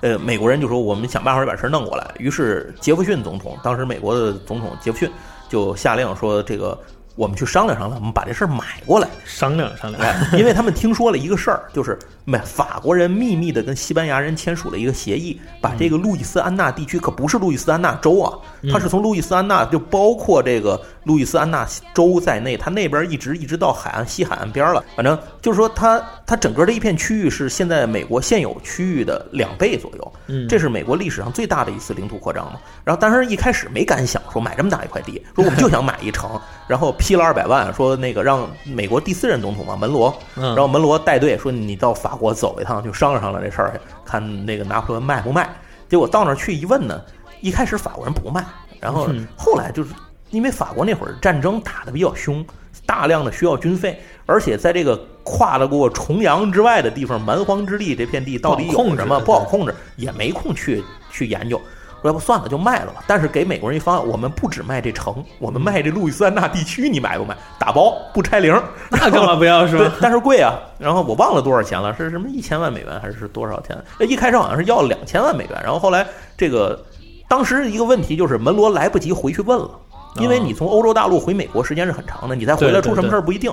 [0.00, 2.10] 呃，美国人就说我们想办法把事儿弄过来。
[2.18, 5.10] 于是杰弗逊总统，当时美国的总统杰弗逊
[5.48, 6.78] 就下令说，这个
[7.16, 9.08] 我们去商量商量，我们把这事儿买过来。
[9.24, 10.02] 商量商量。
[10.02, 11.98] 哎，因为他们听说了一个事儿，就是
[12.30, 18.38] 美法国人秘密的跟西班牙人签署了一个协议，把这个路易斯安那地区可不是路易斯安那州啊，
[18.70, 24.84] 它是从路易斯安那就包括这个路易斯安那州在内，它那边一直一直到海岸西海岸边了。
[24.94, 32.60] 反正就是说它，它整个这一片区域是现在美国现有区域的两倍左右，嗯这是美国历史上最大的一次领土扩张嘛。
[32.84, 45.48] 然后当时一开始没敢想说买这么大一块地，说我们就想买一城， 然后批了二百万，说那个让美国第四任总统嘛门罗，嗯然后门罗带队说你到法国走一趟，就商量商量这事儿去，看那个拿破仑卖不卖。
[45.88, 47.00] 结果到那儿去一问呢，
[47.40, 48.44] 一开始法国人不卖，
[48.78, 49.90] 然后嗯后来就是
[50.30, 52.44] 因为法国那会儿战争打得比较凶，
[52.86, 61.60] 大量的需要军费，而且在这个跨得过重洋之外的地方，蛮荒之地这片地到底有什么不好控制，也没空去去研究。
[62.00, 63.02] 说要不算了，就卖了吧。
[63.06, 67.36] 但是给美国人一方案，我们不只卖这城，我们卖这路易斯安那地区，你买不买？
[67.58, 68.52] 打包不拆零。
[68.90, 70.58] 那干嘛不要是吧？，但是贵啊。
[70.78, 73.76] 然后我忘了多少钱了，是什么一千万美元还是多少钱？
[73.98, 76.82] 呃一开始好像是要两千万美元，然后后来这个
[77.28, 79.70] 当时一个问题就是门罗来不及回去问了，
[80.16, 83.52] 因为你从欧洲大陆回美国时间是很长的，你再回来出什么事儿不一定。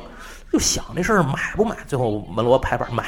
[0.53, 3.03] 就想这事儿买不买，最后门罗拍板买，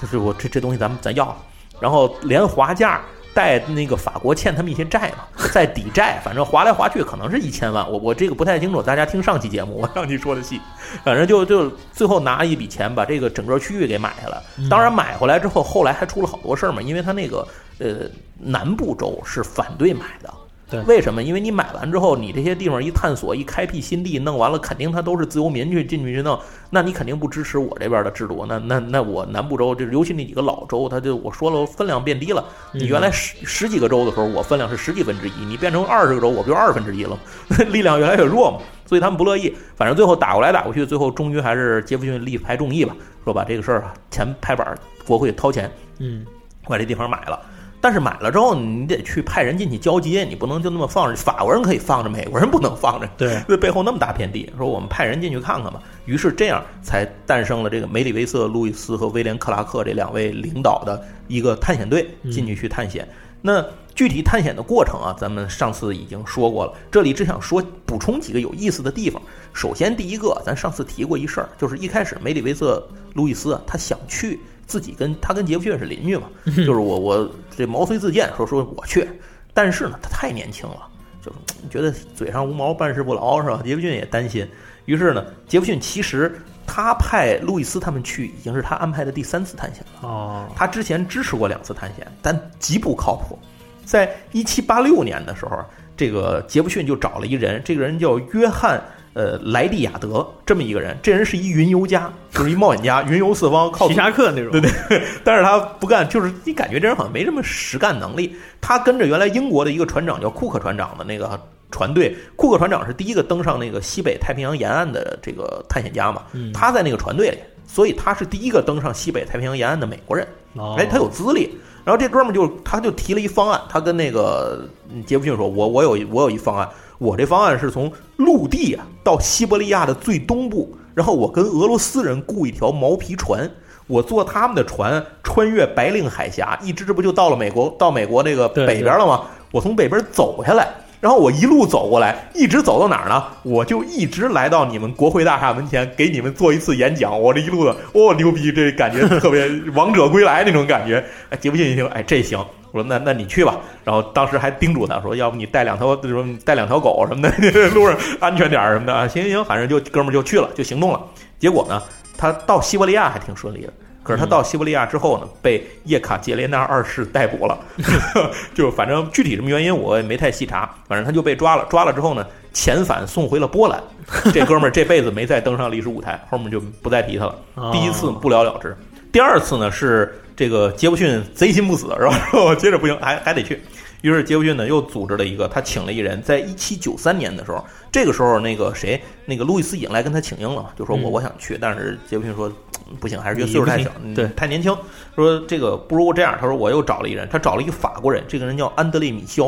[0.00, 1.36] 就是我这这东西咱们咱要了，
[1.78, 3.00] 然后连划价。
[3.34, 10.60] 带那个法国欠他们一些债嘛， 在抵债，反正划来划去可能是一千万，我我这个不太清楚，大家听上期节目我上期说的细，
[11.04, 14.40] 反正就就最后拿了一笔钱把这个整个区域给买下来。
[14.70, 17.46] 当然买回来之后，后来还出了好多事儿嘛，因为他那个
[17.78, 18.08] 呃
[18.38, 20.32] 南部州是反对买的。
[20.70, 21.22] 对为什么？
[21.22, 26.38] 因为你买完之后，你这些地方一探索、一开辟新地，弄完了，肯定它都是自由民去进去去弄，
[26.70, 28.46] 那你肯定不支持我这边的制度。
[28.48, 32.42] 那那那我南部州，就是尤其那几个老州，他就我说了分量变低了。
[32.72, 37.18] 你原来十十几个州的时候，我分量是十几分之一，你变成二十个州，我不就二分之一了吗？
[37.70, 39.54] 力量越来越弱嘛，所以他们不乐意。
[39.76, 44.74] 反正最后打过来打过去，最后终于还是杰弗逊力排众议吧，说把这个事儿啊钱拍板，
[45.06, 46.24] 国会掏钱嗯，
[46.66, 47.38] 把这地方买了。
[47.84, 51.14] 但是买了之后，你得去派人进去交接，你不能就那么放着。
[51.14, 53.06] 法国人可以放着，美国人不能放着。
[53.14, 55.82] 对，因为背后那么大片地，说我们派人进去看看吧。
[56.06, 63.06] 于是这样才诞生了这个梅里维瑟·路易斯和威廉·克拉克这两位领导的一个探险队进去去探险。
[63.42, 63.62] 那
[63.94, 69.20] 具体探险的过程啊，咱们上次已经说过了，这里只想说补充几个有意思的地方。
[69.52, 72.82] 首先，第一个，咱上次提过一事儿，就是一开始梅里维瑟·
[73.14, 74.40] 路易斯啊，他想去。
[74.66, 79.08] 自己跟他跟杰弗逊是邻居嘛， 就是我我这毛遂自荐说说我去，
[79.52, 80.88] 但是呢他太年轻了，
[81.22, 81.38] 就是
[81.70, 83.60] 觉得嘴上无毛办事不牢是吧？
[83.64, 84.48] 杰弗逊也担心，
[84.86, 86.34] 于是呢杰弗逊其实
[86.66, 90.08] 他派路易斯他们去已经是他安排的第三次探险了。
[90.08, 93.38] 哦，他之前支持过两次探险，但极不靠谱。
[93.84, 95.58] 在一七八六年的时候，
[95.96, 98.82] 这个杰弗逊就找了一人，这个人叫约翰。
[99.14, 104.50] 呃，莱蒂亚德这么一个人，这人是一云游家， 就是一冒险家，云游四方，靠皮夹克那种。
[104.50, 104.70] 对对，
[105.24, 108.34] 但是他不干，就是你感觉这人好像没什么实干能力。
[108.60, 111.40] 他跟着原来英国的一个船长叫库克船长的那个
[111.70, 120.26] 船队，库克船长是第一个登上那个西北太平洋沿岸的这个探险家嘛，他在那个船队里，所以他是第一个登上西北太平洋沿岸的美国人。
[120.54, 121.56] 哦哎，他有资历。
[121.84, 124.66] 然后这哥们儿就他就提了一方案，他跟那个
[125.06, 126.68] 杰弗逊说：“我我有我有一方案，
[126.98, 133.50] 我这方案是从陆地啊到西伯利亚的最东部，然后我跟俄罗斯人雇一条毛皮船，
[133.86, 139.22] 我坐他们的船穿越白令海峡，一直这不就到了美国到美国那个北边了吗？
[139.52, 140.68] 我从北边走下来。”
[141.04, 143.22] 然后我一路走过来，一直走到哪儿呢？
[143.42, 147.20] 我就一直来到你们国会大厦门前，给你们做一次演讲。
[147.20, 151.04] 我这一路的，哦，牛逼，这感觉特别王者归来那种感觉。
[151.28, 152.38] 哎，杰弗逊一听，哎，这行。
[152.72, 153.60] 我说那那你去吧。
[153.84, 159.06] 然后当时还叮嘱他说，要不你带两条，什么带两条狗什么的， 路上安全点什么的啊。
[159.06, 160.98] 行行行，反正就哥们儿就去了，就行动了。
[161.38, 161.82] 结果呢，
[162.16, 163.72] 他到西伯利亚还挺顺利的。
[164.04, 167.58] 可是他到西伯利亚之后呢，被叶卡捷琳娜二世逮捕了，
[168.54, 171.66] 就反正具体什么原因我也没太细查，反正他就被抓了。
[171.68, 173.82] 抓了之后呢，遣返送回了波兰。
[174.32, 177.34] 这哥们儿这辈子没再登上历史舞台，后面就不再提他了。
[177.72, 178.76] 第一次不了了之，
[179.10, 182.20] 第二次呢是这个杰弗逊贼心不死，是吧？
[182.60, 183.62] 接着不行，还还得去。
[184.04, 191.12] 于是杰弗逊呢又组织了一个，他请了一人，在一七九三年的时候，这个时候那个谁，那个路易斯已经来跟他请缨了嘛，就说我嗯。
[191.12, 192.46] 我想去，但是杰弗逊说
[192.90, 194.76] 嗯不行，还是觉得岁数太小，你不行嗯太年轻，
[195.14, 199.46] 说这个不如这样，他说我又找了一人，他找了一个法国人，这个人叫安德烈米肖，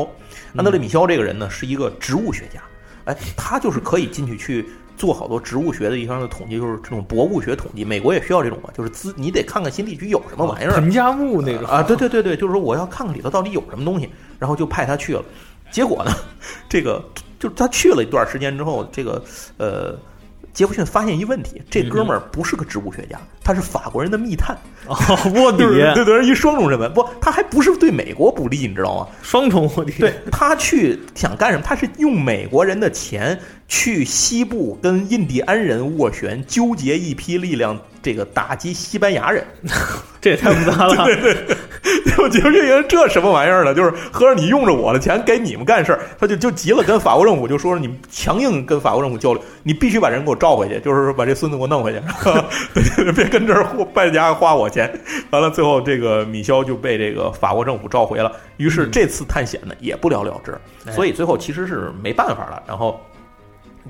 [0.55, 2.59] 安德烈米肖这个人呢是一个植物学家，
[3.05, 4.67] 哎，他就是可以进去去。
[4.97, 15.23] 做好多植物学的一方的统计，就是这种博物学统计，美国也需要这种嘛，就是资你得看看新地区有什么玩意儿，彭加木那个啊，对对对对，就是说我要看看里头到底有什么东西，然后就派他去了。
[15.69, 16.11] 结果呢，
[16.67, 17.03] 这个
[17.39, 19.23] 就是他去了一段时间之后，这个
[19.57, 19.95] 呃，
[20.57, 24.97] 杰弗逊发现一问题，这哥们儿不是个植物学家，他是法国人的密探，哦，
[25.35, 26.91] 卧底 就，是对对，一双重身份。
[26.95, 29.07] 不，他还不是对美国不利，你知道吗？
[29.21, 29.91] 双重卧底。
[29.99, 31.63] 对他去想干什么？
[31.63, 39.45] 他是用美国人的钱去西部跟印第安人斡旋，纠结一批力量，这个打击西班牙人。
[40.21, 41.03] 这也太复杂了。
[41.05, 41.55] 对对对
[42.17, 43.73] 我觉得这人这什么玩意儿呢？
[43.73, 52.01] 就是合着你用着我的钱给你们干事儿，他就就急了，跟法国政府就说你们强硬跟法国政府交流，你必须把人给我召回去，就是说把这孙子给我弄回去，
[53.11, 54.89] 别跟这儿败家花我钱。
[55.29, 60.57] 完了，最后这个米肖就被这个法国政府召回了，于是这次探险呢也不了了之，
[60.91, 62.63] 所以最后其实是没办法了。
[62.65, 62.99] 然后。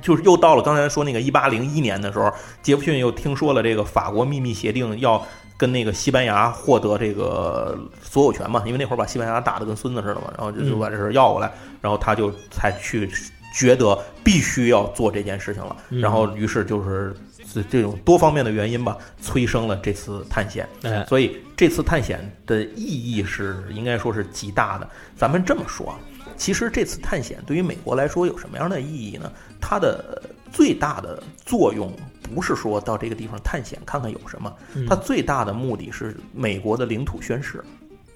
[0.01, 2.31] 就是又到了刚才说那个一八零一年的时候，
[2.61, 5.25] 杰弗逊又听说了这个法国秘密协定要
[5.57, 13.09] 跟那个西班牙获得这个所有权嘛，因为那会儿把西班牙打得跟孙子似的嘛，然后就就把这事要过来，然后他就才去
[13.53, 17.15] 觉得必须要做这件事情了，然后于是就是
[17.51, 20.67] 这这种多方面的原因吧，催生了这次探险。
[20.83, 24.87] 哎，所以这次探险的意义是应该说是极大的。
[25.15, 25.97] 咱们这么说啊，
[26.37, 29.31] 其实这次探险对于美国来说有什么样的意义呢？
[29.59, 30.21] 它的
[30.51, 31.91] 最大的作用
[32.33, 34.53] 不是说到这个地方探险看看有什么，
[34.87, 37.63] 它最大的目的是美国的领土宣示。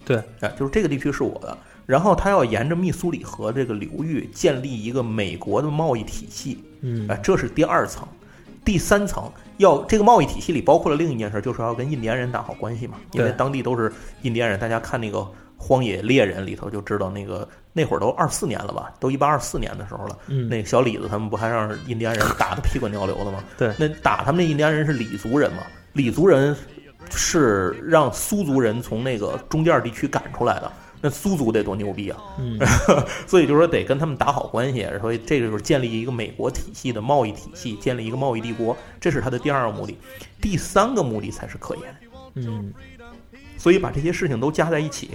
[0.05, 6.63] 对，哎，就是这个地区是我的，然后他要沿着密苏里河这个流域建立一个美国的贸易体系。
[6.81, 8.07] 嗯，啊，这是第二层。
[8.63, 13.91] 第三层要这个贸易体系里包括了另一件事，就是要跟印第安人打好关系嘛，因为当地都是
[14.21, 14.59] 印第安人。
[14.59, 15.17] 大家看那个
[15.57, 20.17] 《荒野猎人》里头就知道，那个那会儿都二四年了吧，都一八二四年的时候了。
[20.27, 23.43] 嗯那个小李子他们不还让印第安人打得屁滚尿流的吗？
[23.57, 25.63] 对那打他们那印第安人是李族人嘛？
[25.93, 26.55] 李族人
[27.09, 30.71] 是让苏族人从那个中间地区赶出来的。
[31.03, 32.21] 那苏族得多牛逼啊！
[32.37, 32.59] 嗯，
[33.25, 39.97] 所以就是说得跟他们打好关系，所以这个就是建立一个美国体系的贸易体系，建立一个贸易帝国，这是他的第二个目的。
[40.39, 41.95] 第三个目的才是科研。
[42.35, 42.71] 嗯，
[43.57, 45.09] 所以把这些事情都加在一起，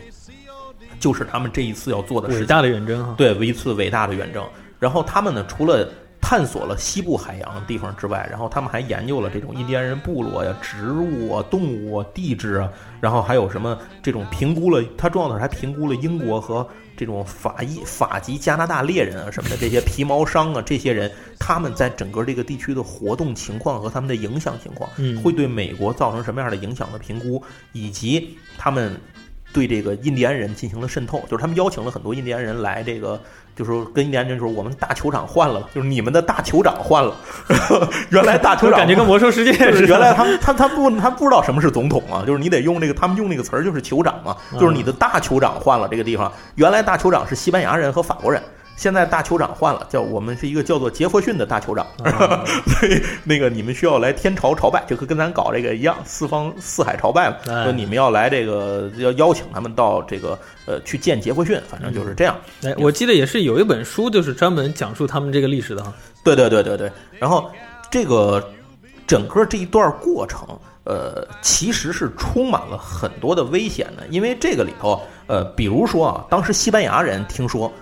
[0.99, 2.41] 就是他们这一次要做的事情。
[2.43, 3.15] 伟大的远征哈。
[3.17, 4.45] 对，一次伟大的远征。
[4.79, 5.89] 然后他们呢，除了
[6.21, 12.69] 探索了西部海洋的地方之外，然后他们还研究了这种印第安人部落呀、植物啊、动物啊、地质啊，
[13.01, 16.67] 然后还有什么这种评估了，他重要的是还评估了英国和
[16.97, 27.41] 这种法裔法籍加拿大猎人啊什么的这些皮毛商啊这些人，他们在整个这个地区的活动情况和他们的影响情况，嗯会对美国造成什么样的影响的评估，
[27.73, 28.99] 以及他们
[29.57, 33.19] 对这个印第安人进行了渗透，就是他们邀请了很多印第安人来这个。
[33.57, 37.17] 就是说跟印第安人说，我们大酋长换了，就是你们的大酋长换了。
[38.13, 39.89] 原来大酋长感觉跟魔兽世界就是似的。
[39.89, 48.43] 原来他们他他不他不知道什么是总统啊，就是你得用这个他们用那个词儿就是酋长嘛，就是你的大酋长换了这个地方，原来大酋长是西班牙人和法国人。
[48.77, 51.87] 现在大酋长换了，叫我们是一个叫做杰佛逊的大酋长，
[52.79, 57.37] 所以那个你们需要来天朝朝拜，就跟跟咱搞这个一样，四方四海朝拜嘛。
[57.49, 62.37] 哎说你们要来这个要邀请他们到这个呃去见杰佛逊，反正就是这样。
[62.63, 65.93] 哎，我记得也是有一本书，就是专门讲述他们这个历史的哈。
[66.23, 66.93] 对对对对对。
[67.19, 67.51] 然后
[67.91, 68.47] 这个
[69.07, 70.47] 整个这一段过程，
[70.85, 77.73] 呃，其实是充满了很多的危险的，因为这个里头，呃，比如说啊，当时西班牙人听说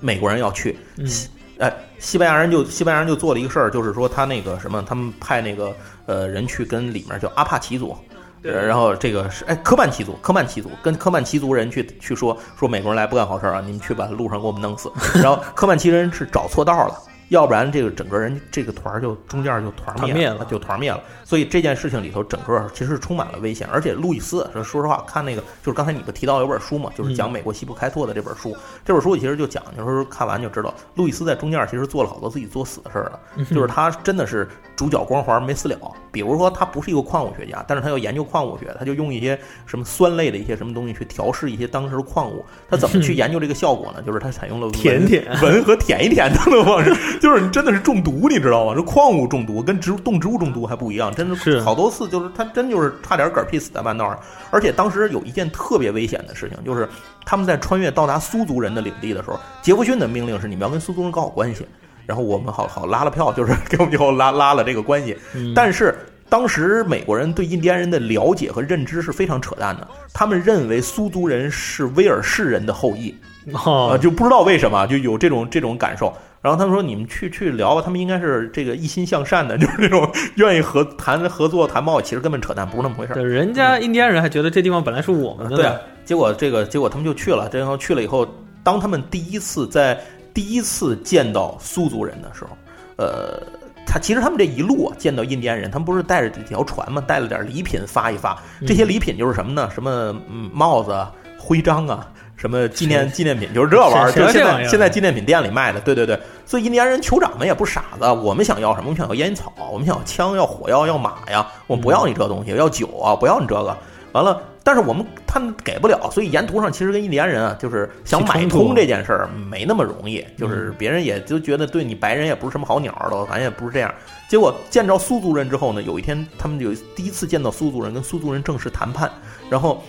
[0.00, 1.28] 美国人要去，嗯西
[1.58, 5.72] 哎，西班牙人就西班牙人就做了一个事儿，就是说他那个什么，他们派那个
[6.06, 7.96] 呃人去跟里面叫阿帕奇族。
[8.44, 14.90] 呃然后这个是哎，科曼奇族，科曼奇族跟科曼奇族人去去说说美国人来不干好事儿啊，你们去把路上给我们弄死。
[15.22, 16.98] 然后科曼奇人是找错道了，
[17.32, 21.02] 要不然这个整个人这个团儿就中间就团灭了就团灭了。
[21.24, 23.66] 所以这件事情里头，整个其实充满了危险。
[23.72, 28.54] 而且路易斯说说实话，看那个就是刚才你不提到有本书嘛，就是讲美国西部开拓的这本书。
[28.84, 33.18] 这本书其实就讲，就是看完就知道，路易斯在中间其实做了好多自己作死的事儿了。
[33.44, 35.78] 就是他真的是主角光环没死了。
[36.10, 42.44] 比如说，他不是一个矿物学家，但是他要研究矿物学，他就用一些什么酸类的一些什么东西去调试一些当时的矿物。
[42.68, 44.02] 他怎么去研究这个效果呢？
[44.02, 48.72] 就是他采用了舔舔闻和舔一舔等等方式，就是你真的是中毒，你知道吗？
[48.76, 54.18] 这矿物中毒跟植物动植物中毒还不一样，真的是好多次就是他真就是差点嗝屁死在半道上。
[54.50, 56.88] 而且当时有一件特别危险的事情，就是
[57.24, 61.64] 他们在穿越到达苏族人的领地的时候，杰弗逊的命令是你们要跟苏族人搞好关系。
[62.04, 65.16] 然后我们好好拉了票，就是给我们以后拉拉了这个关系。
[65.54, 65.96] 但是
[66.28, 73.14] 当时美国人对印第安人的了解和认知是非常扯淡的，他们认为苏族人是威尔士人的后裔，
[73.52, 76.12] 啊，哦，就不知道为什么就有这种这种感受。
[76.42, 83.14] 然后他们说：“你们去去聊吧，他们应该是这个一心向善的， 就是那种愿意合谈合作谈贸易，其实根本扯淡，不是那么回事儿。
[83.14, 85.56] 对，人家印第安人还觉得这地方本来是我们的呢。
[85.56, 88.26] 对啊，结果这个结果他们就去了，然后去了以后，
[88.64, 89.96] 当他们第一次在
[90.34, 92.50] 第一次见到苏族人的时候，
[92.96, 93.40] 呃，
[93.86, 97.00] 他其实他们这一路啊，见到印第安人，他们不是带着几条船嘛？
[97.00, 98.36] 带了点礼品发一发。
[98.66, 99.70] 这些礼品就是什么呢？
[99.72, 102.10] 什么嗯帽子、啊、徽章啊，
[102.42, 104.10] 什么纪念纪念品，就是这玩意儿。
[104.10, 105.78] 谁就现在现在纪念品店里卖的。
[105.78, 108.86] 对对对，所以印第安人酋长们也不傻子，我们想要什么？
[108.86, 113.78] 我们想要烟草，我们想要枪，要火药，要马呀，我们不要你这东西，要酒啊，不要你这个。
[114.10, 123.94] 完了，但是我们他们给不了，所以沿途上其实跟印第安人啊，就是想买通这件事儿没那么容易，就是别人也就觉得对你白人也不是什么好鸟儿的，反正也不是这样。
[124.28, 129.08] 结果见着苏族人之后呢，有一天他们有第一次见到苏族人，跟苏族人正式谈判，
[129.48, 129.80] 然后。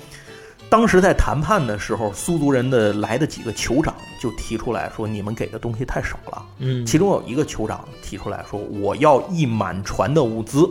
[0.73, 10.67] 当时在谈判的时候，苏族人的来的几个酋长就提出来说：“你们给的东西太少了。”嗯，其中有一个酋长提出来说：“我要一满船的物资，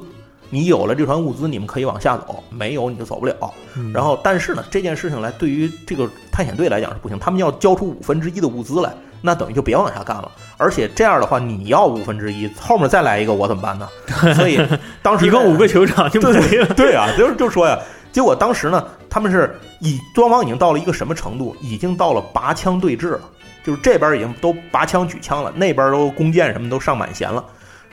[0.51, 3.55] 你有了这船物资，你们可以往下走；没有你就走不了。
[3.95, 10.29] 然后，但是呢，这件事情来对于这个探险队来讲是不行，他们要交出五分之一的物资来，那等于就别往下干了。
[10.57, 13.89] 而且这样的话，你要五分之一，后面再来一个，我怎么办呢？
[14.35, 14.59] 所以
[15.01, 16.67] 当时 一共五个酋长就没对了。
[16.75, 17.79] 对啊，就是就说呀，
[18.13, 21.57] 结果当时呢，他们是以双方已经到了一个什么程度？
[21.61, 23.23] 已经到了拔枪对峙了，
[23.65, 27.45] 就是这边已经都拔枪举枪了，那边都弓箭什么都上满弦了。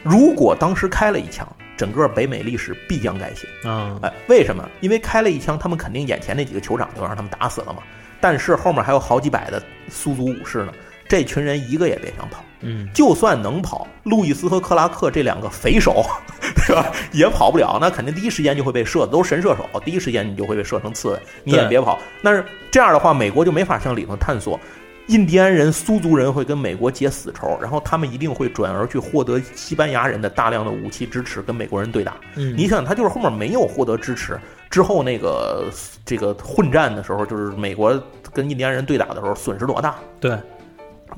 [0.04, 1.48] 如果当时开了一枪，
[1.78, 3.48] 整个北美历史必将改写。
[3.68, 4.70] 啊，哎，为什么？
[4.82, 7.82] 因为开了一枪，他们肯定眼前那几个酋长就让他们打死了嘛。
[8.22, 10.74] 但是后面还有好几百的苏族武士呢，
[11.08, 12.44] 这群人一个也别想跑。
[12.62, 16.06] 嗯，就算能跑，路易斯和克拉克这两个匪首，
[16.68, 16.92] 对吧？
[17.12, 21.98] 也跑不了，那肯定第一时间就会被射，都是神射手，第一时间你就会被射成刺猬，你也别跑。
[22.24, 24.60] 但是这样的话，美国就没法向里头探索。
[25.08, 32.16] 印第安人、苏族人会跟美国结死仇，然后他们一定会转而去获得西班牙人的大量的武器支持，跟美国人对打。
[32.36, 34.40] 嗯你想，他就是后面没有获得支持
[34.70, 35.66] 之后，那个
[36.06, 38.00] 这个混战的时候，就是美国
[38.32, 39.96] 跟印第安人对打的时候，损失多大？
[40.20, 40.38] 对，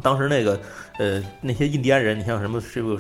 [0.02, 0.60] 当时那个
[1.00, 2.98] 呃那些印第安人，你像什么这个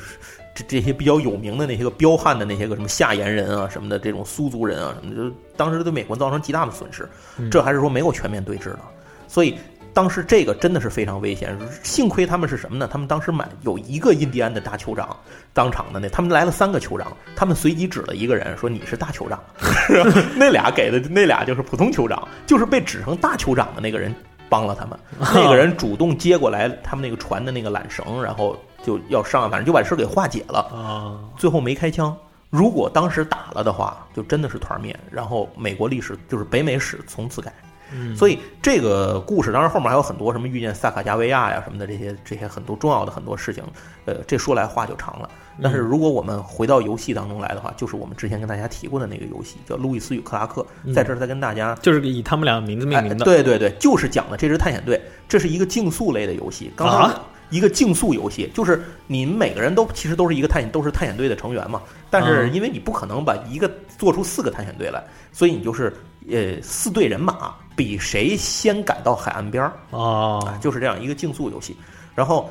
[0.54, 7.08] 这这些比较有名的那些个彪悍的那些个什么夏延人啊什么的，这种苏族人啊什么的，就当时对美国造成极大的损失。
[7.50, 8.80] 这还是说没有全面对峙的，
[9.28, 9.58] 所以。
[9.94, 12.88] 当时这个真的是非常危险，幸亏他们是什么呢？
[12.89, 15.14] 他们当时买有一个印第安的大酋长，
[15.52, 19.44] 当场的那他们来了三个酋长，他们随即指了一个人说你是大酋长，
[20.38, 24.16] 那俩给的那俩就是普通酋长，就是被指成大酋长的那个人
[24.52, 24.99] 帮了他们，
[25.34, 30.60] 那个人主动接过来他们那个船的那个缆绳，然后就要上，反正就把事给化解了。
[30.74, 32.14] 啊，最后没开枪。
[32.49, 37.54] 如果当时打了的话，就真的是团灭，然后美国历史就是北美史从此改。
[37.94, 43.64] 嗯所以这个故事当然后面还有很多什么遇见萨卡加维亚呀什么的这些这些很多重要的很多事情，
[44.06, 45.30] 呃，这说来话就长了。
[45.62, 53.26] 但是如果我们回到游戏当中来的话，就是我们之前跟大家提过的那个游戏，叫《路易斯与克拉克》，在这儿再跟大家就是以他们俩名字命名的。
[53.26, 53.26] 哎。
[53.26, 56.72] 对对对，就是讲的这支探险队，这是一个竞速类的游戏。
[56.76, 61.82] 刚才啊一个竞速游戏，就是你们每个人都其实都是一个探险，都是探险队的成员嘛。
[62.10, 65.94] 但是嗯因为你不可能把一个做出四个探险队来，所以你就是
[66.30, 69.70] 呃四队人马，比谁先赶到海岸边儿。
[69.92, 71.76] 啊，哦，就是这样一个竞速游戏。
[72.14, 72.50] 然后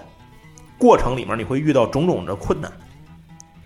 [0.79, 2.73] 过程里面你会遇到种种的困难，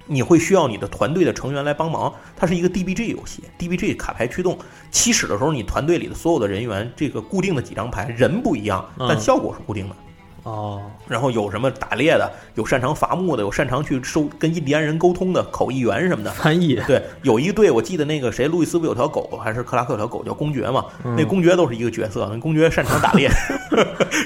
[0.06, 2.12] 你会需要你的团队的成员来帮忙。
[2.36, 4.58] 它是一个 DBG 游戏，DBG 卡牌驱动。
[4.90, 9.96] 起始的时候，你团队里的所有的人员，这个固定的几张牌，人不一样，嗯但效果是固定的。
[10.44, 16.30] 哦，然后有什么打猎的，有擅长伐木的，有擅长去收跟印第安人沟通的口译员什么的。
[16.30, 16.80] 翻译。
[16.86, 20.84] 对，有一队我记得那个谁，路易斯不有条狗，还是克拉克有条狗叫公爵嘛？
[21.04, 23.28] 嗯那公爵都是一个角色，那公爵擅长打猎，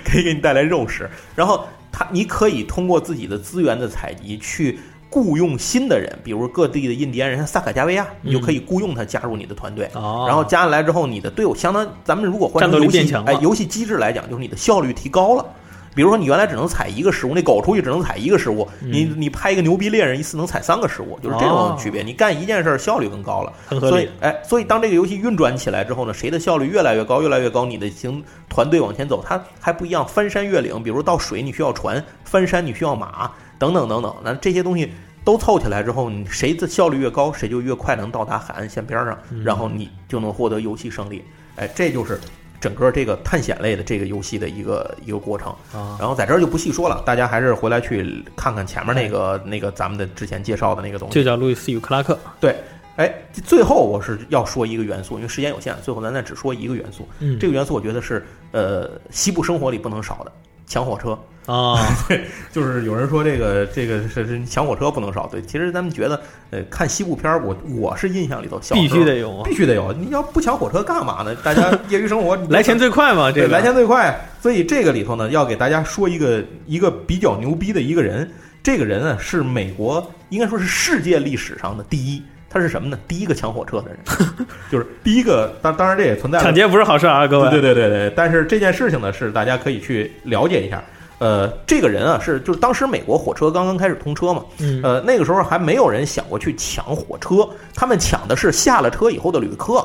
[0.04, 1.08] 可 以给你带来肉食。
[1.34, 4.78] 然后他，你可以通过自己的资源的采集去。
[5.10, 9.88] 雇佣新的人，比如各地的印第安人，像萨卡加维亚，你就可以雇佣他加入你的团队。
[9.94, 15.46] 哦，然后加进来之后，你的队伍相当，咱们如果换成游戏哎，游戏机制来讲，就是你的效率提高了。
[15.95, 22.03] 比如说，你原来只能采一个食物，那狗出去只能采一个食物，你你派一个牛逼猎人，一次能采三个食物，就是这种区别。
[22.03, 24.09] 你干一件事儿效率更高了，很合理所以。
[24.20, 30.07] 哎，所以当这个游戏运转起来之后呢，谁的效率越来越高，越来越高，你的行团队往前走，它还不一样。
[30.07, 34.14] 翻山越岭，比如到水你需要船，翻山你需要马，等等等等。
[34.22, 34.93] 那这些东西
[35.24, 41.24] 都凑起来之后，你谁的效率越高，谁就越快能到达海岸线边上，然后你就能获得游戏胜利。
[41.57, 42.20] 哎，这就是
[42.61, 45.48] 整个这个探险类的这个游戏的一个一个过程。
[45.72, 51.14] 啊，然后在这儿就不细说了，大家还是回来去看看前面那个那个咱们的之前介绍的那个东西。
[51.14, 52.18] 就叫路易斯与克拉克。
[52.40, 52.56] 对，
[52.96, 53.12] 哎，
[53.44, 57.09] 最后我是要说一个元素，因为时间有限，最后咱再只说一个元素。
[57.20, 60.32] 嗯这个元素我觉得是呃西部生活里不能少的，
[60.68, 61.18] 抢火车。
[61.46, 71.34] 啊，对 就是有人说这个这个是是抢火车不能少，对，其实咱们觉得呃看西部片儿，我我是印象里头小必须得有啊必须得有，你要不抢火车干嘛呢？
[71.36, 78.30] 大家业余生活 来钱最快嘛，这个对来钱最快，所以这个里头呢，要给大家说一个一个比较牛逼的一个人，
[78.62, 82.22] 这个人啊是美国应该说是世界历史上的第一。
[82.51, 82.99] 他是什么呢？
[83.07, 83.99] 第一个抢火车的人，
[84.72, 85.55] 就是第一个。
[85.61, 87.51] 当当然这也存在抢劫不是好事啊，各位。
[87.51, 88.12] 对对对对对。
[88.16, 90.82] 但是这件事情呢，是大家可以去了解一下。
[91.18, 99.84] 呃，这个人啊，是就是当时美国火车刚刚开始通车嘛，嗯呃，那个时候还没有人想过去抢火车，他们抢的是下了车以后的旅客，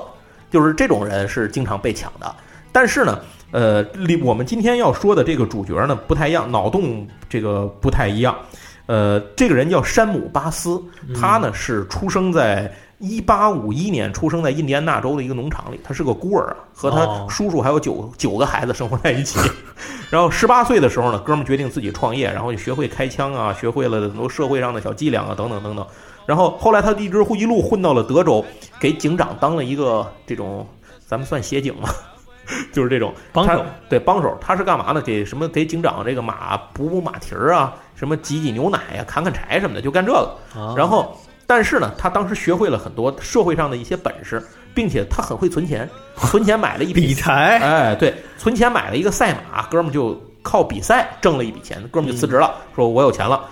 [0.51, 2.36] 就是这种人是经常被抢的。
[2.72, 8.38] 但是呢，呃，里我们今天要说的这个主角呢不太一样，脑洞这个不太一样。
[8.86, 10.81] 呃，这个人叫山姆巴斯，
[11.19, 19.39] 他呢是出生在一八五一年，出生在印第安纳州的一个农场里，他是个孤儿啊，和他哦叔叔还有九九个孩子生活在一起。
[20.09, 25.86] 然后十八岁的时候呢，哥们儿决定自己创业，然后就学会开枪啊，学会了很多社会上的小伎俩啊，等等等等。
[26.25, 28.45] 然后后来他一直一路混到了德州，
[28.79, 30.65] 给警长当了一个这种，
[31.05, 31.89] 咱们算协警嘛，
[32.71, 35.01] 就是这种帮手对帮手，他是干嘛呢？
[35.01, 37.73] 给什么给警长这个马补补马蹄儿啊，
[38.04, 40.36] 什么挤挤牛奶呀、砍砍柴什么的，就干这个。
[40.54, 44.45] 啊然后，但是呢，他当时学会了很多社会上的一些本事，
[44.76, 53.45] 并且他很会存钱，存钱买了一笔 理财哎，对，存钱买了一个赛马，哥们儿就靠比赛挣了一笔钱，哥们儿就辞职了，说我有钱了。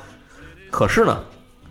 [0.69, 1.23] 可是呢，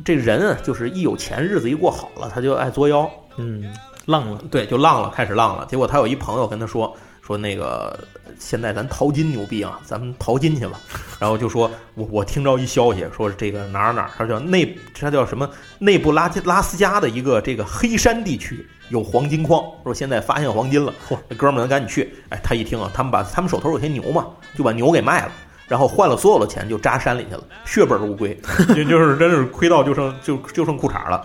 [0.02, 3.70] 这人啊，就是一有钱，日子一过好了，他就爱作妖，嗯，
[4.06, 5.66] 浪了，对，就浪了，开始浪了。
[5.66, 7.98] 结果他有一朋友跟他说说那个
[8.38, 10.80] 现在咱淘金牛逼啊，咱们淘金去吧。
[11.18, 15.48] 然后就说我我听着一消息，说这个哪儿哪儿，他叫内他叫什么
[15.78, 22.14] 内布拉加拉斯加的一个这个黑山地区有黄金矿，说现在发现黄金了，嚯，那哥们儿咱赶紧去。
[22.30, 25.32] 哎，他一听啊，他们把他们手头有些牛嘛，就把牛给卖了。
[25.68, 28.36] 然后换了所有的钱，就扎山里去了，血本无归，
[28.74, 31.24] 就就是真是亏到就剩就就剩裤衩了。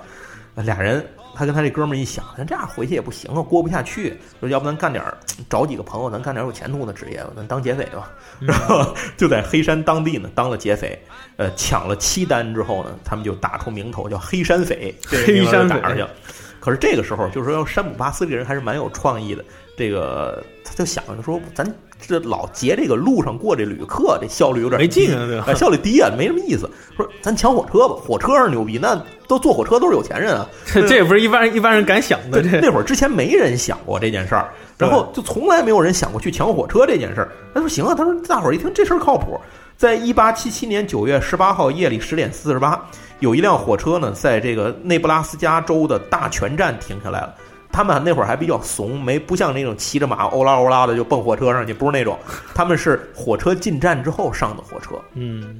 [0.57, 1.03] 俩人，
[1.35, 4.17] 他跟他这哥们儿一想，咱这样回去也不行啊，过不下去。
[4.39, 5.17] 说要不咱干点儿，
[5.49, 8.09] 找几个朋友，咱干点儿有前途的职业吧，咱当劫匪吧。
[8.39, 10.97] 然后就在黑山当地呢当了劫匪，
[11.37, 16.09] 呃，抢了七单之后呢，他们就打出名头叫黑山匪，黑山匪打出去了。
[16.65, 19.45] 可是这个时候，就是说山姆巴斯这个人还是蛮有创意的。
[19.77, 21.63] 这个他就想着说，咱
[22.01, 26.67] 这老劫这个路上过这旅客，这效率有点没劲啊对吧哎效率低啊，没什么意思。
[26.97, 30.49] 说咱抢火车吧，火车上牛逼，那都坐火车都是有钱人啊。
[30.65, 37.31] 这 这也不是一般人一般人敢想的，对，这那会儿之前没人想过这件事儿，然后就从来没有人想过去抢火车这件事儿。
[37.53, 39.39] 他说行啊，他说大伙儿一听这事儿靠谱。
[39.77, 42.81] 在一八七七年九月十八号夜里十点四十八，
[43.25, 47.33] 有一辆火车呢，在这个内布拉斯加州的大泉站停下来了。
[47.71, 52.17] 他们那会儿还比较怂，没不像那种骑着马欧拉欧拉的就蹦火车上去，不是那种，
[52.53, 54.91] 他们是火车进站之后上的火车。
[55.15, 55.59] 嗯，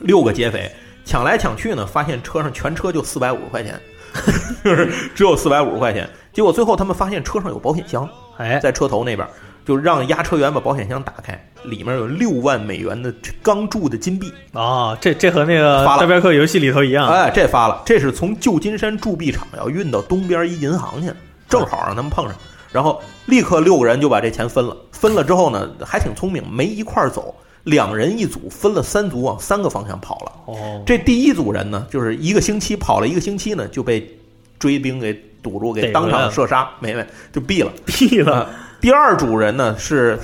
[0.00, 0.68] 六个劫匪
[1.04, 3.78] 抢来抢去呢，发现车上全车就四百五十块钱，
[4.64, 6.08] 就是只有四百五十块钱。
[6.32, 8.08] 结果最后他们发现车上有保险箱，
[8.38, 9.28] 哎，在车头那边，
[9.64, 14.32] 就让押车员把保险箱打开，里面有六万美元的钢铸的金币。
[14.52, 21.12] 哦，这这和那个大镖客游戏里头一样，哎，这发了，这是从旧金山铸币厂要运到东边一银行去，
[21.48, 22.34] 正好让他们碰上。
[22.72, 27.34] 然后立刻六个人就把这钱分了，分了之后呢，还挺聪明，没一块儿走，
[27.64, 30.32] 两人一组，分了三组往三个方向跑了。
[30.46, 34.10] 哦，这第一组人呢，就是一个星期跑了一个星期呢，就被
[34.58, 37.70] 追兵给堵住，给当场射杀，没没就毙了。
[37.86, 38.48] 毙了，
[38.82, 40.18] 第二组人呢是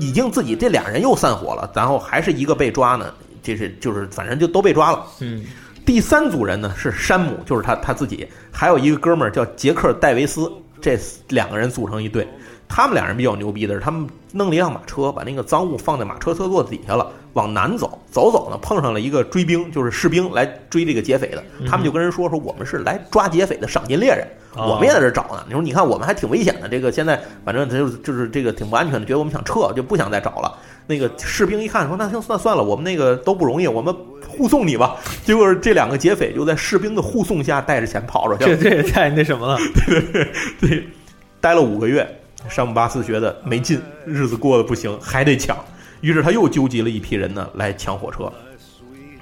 [0.00, 3.12] 已经自己这俩人又散伙了，然后还是一个被抓呢，
[3.42, 5.04] 这是就是反正就都被抓了。
[5.20, 5.44] 嗯，
[5.84, 12.26] 第三组人呢是山姆，就是他他自己，还有一个哥们儿叫杰克戴维斯，这两个人组成一队。
[12.66, 21.44] 他们俩人比较牛逼的是，他们弄了一辆马车，把那个赃物放在马车车座底下了，往南走，走走呢碰上了一个追兵，就是士兵来追这个劫匪的。
[21.68, 25.42] 他们就跟人说说我们是来抓劫匪的赏金猎人，哦我们也在这找呢。
[25.46, 30.58] 你说你看我们还挺危险的，这个现在反正就是就是这个挺不安全的，觉得我们想撤就不想再找了。
[30.86, 33.94] 那个士兵一看说那行算算了，我们那个都不容易，我们
[34.28, 34.96] 护送你吧。
[35.24, 38.56] 结果这两个劫匪就在士兵的护送下带着钱跑出去了。
[38.56, 40.28] 这这也太那什么了 对，
[40.60, 40.88] 对，
[41.40, 42.06] 待了五个月，
[42.48, 45.56] 山姆巴斯觉得没劲，日子过得不行，还得抢。
[46.00, 48.30] 于是他又纠集了一批人呢来抢火车。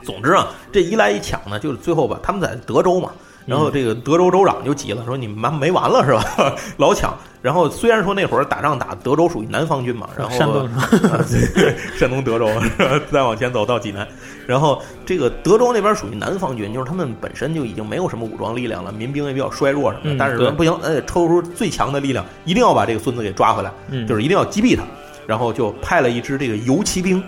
[0.02, 3.12] 总之啊，这一来一抢呢，就是最后吧，他们在德州嘛，
[3.46, 6.54] 然后这个德州州长就急了，说你们妈没完了是吧？
[6.78, 7.14] 老抢。
[7.42, 11.24] 然后虽然说那会儿打仗打德州属于南方军嘛，然后山东啊
[11.96, 12.46] 山东德州，
[13.10, 14.06] 再往前走到济南，
[14.46, 24.82] 然后这个德州那边属于南方军，就是他们本身就已经没有什么武装力量了，民兵也比较衰弱什么的，但是说不行，呃，抽出最强的力量，一定要把这个孙子给抓回来，嗯就是一定要击毙他，
[25.26, 27.22] 然后就派了一支这个游骑兵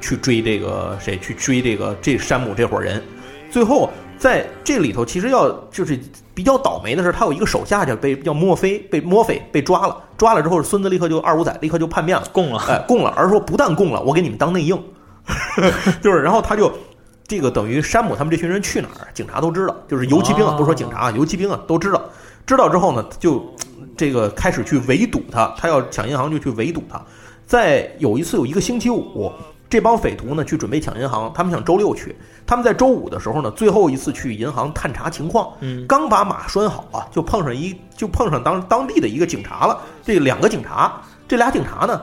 [0.00, 3.00] 去追这个谁，去追这个这山姆这伙人，
[3.48, 3.88] 最后
[4.22, 5.98] 在这里头，其实要就是
[6.32, 14.80] 比较倒霉的是，他有一个手下叫被叫墨菲，被墨菲被抓了，抓了之后，孙子立刻就二五仔立刻就叛变了，供了，哎，供了，而说不但供了，我给你们当内应，
[16.00, 16.72] 就是然后他就
[17.26, 20.56] 这个等于山姆他们这群人去哪儿，警察都知道，就是游骑兵啊，哦。
[20.56, 22.00] 不是说警察啊，游骑兵啊都知道。
[22.46, 23.44] 知道之后呢，就
[23.96, 27.02] 这个开始去围堵他，他要抢银行就去围堵他。
[27.44, 29.32] 在有一次有一个星期五，
[29.72, 32.14] 这帮匪徒呢去准备抢银行，他们想周六去，
[32.46, 39.80] 他们在周五的时候呢，最后一次去银行探查情况，嗯刚把马拴好啊，就碰上一就碰上当当地的一个警察了。
[40.04, 41.98] 这两个警察，这俩警察呢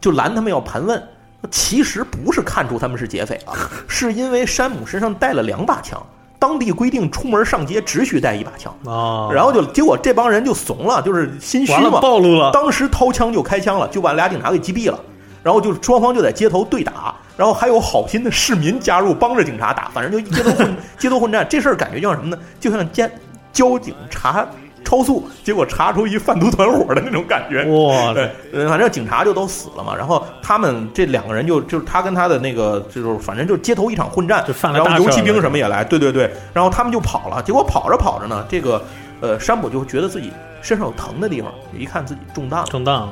[0.00, 1.00] 就拦他们要盘问。
[1.48, 3.54] 其实不是看出他们是劫匪啊，
[3.86, 6.02] 是因为山姆身上带了两把枪。
[6.40, 14.98] 当地规定出门上街只许带一把枪，啊，然后就结果这帮人就怂了，就是心虚嘛，暴露了，当时掏枪就开枪了，就把俩警察给击毙了。
[15.42, 21.46] 然后就是双方就在街头对打，然后还有好心的市民加入帮着警察打，反正就街头混 街头混战。
[21.48, 22.38] 这事儿感觉像什么呢？
[22.60, 23.08] 就像交
[23.52, 24.46] 交警查
[24.84, 27.64] 超速，结果查出一贩毒团伙的那种感觉。
[27.64, 29.94] 哇对，呃，反正警察就都死了嘛。
[29.96, 36.30] 然后他们这两个人就就是他跟他的那个就是反正就街头一场混战，就然后游骑兵什么也来，对对对。
[36.52, 38.84] 然后他们就跑了，结果跑着跑着呢，这个
[39.20, 42.66] 呃山姆就觉得自己身上有疼的地方，一看自己中弹了。
[42.66, 43.08] 中弹啊，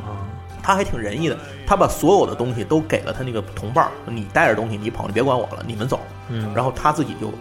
[0.62, 6.01] 他还挺仁义的，他把所有的东西都给了他那个同伴儿，你带着东西你跑，你别管我了，你们走。
[6.28, 7.32] 嗯，然后他自己就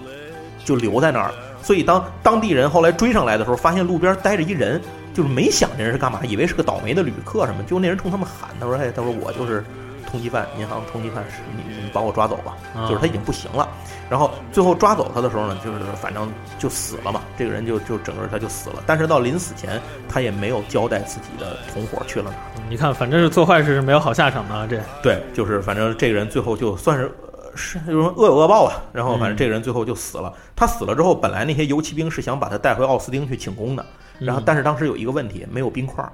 [0.65, 1.31] 就留在那儿。
[1.61, 4.81] 所以当当地人后来追上来的时候，发现路边待着一人，
[5.13, 7.61] 就是没想这人是干嘛，以为是个倒霉的旅客什么。
[7.63, 9.63] 结果那人冲他们喊，他说：“哎，他说我就是
[10.09, 13.67] 通缉犯，银行通缉犯，是你你们把我抓走吧。”啊就是他已经不行了。
[14.09, 18.81] 然后最后抓走他的时候呢，就是反正就死了嘛，这个人就就整个他就死了。
[18.87, 22.39] 但是到临死前，他也没有交代自己的同伙去了哪儿。
[22.69, 28.83] 你看，反正是做坏事是没有好下场的啊，这对，就是反正这个人最后就算是呃是就是说恶有恶报吧。
[28.93, 30.31] 然后反正嗯这个人最后就死了。
[30.55, 33.85] 他死了之后，本来那些游骑兵是想把他带回奥斯汀去请功的，
[34.19, 36.11] 然后嗯但是当时有一个问题，没有冰块儿，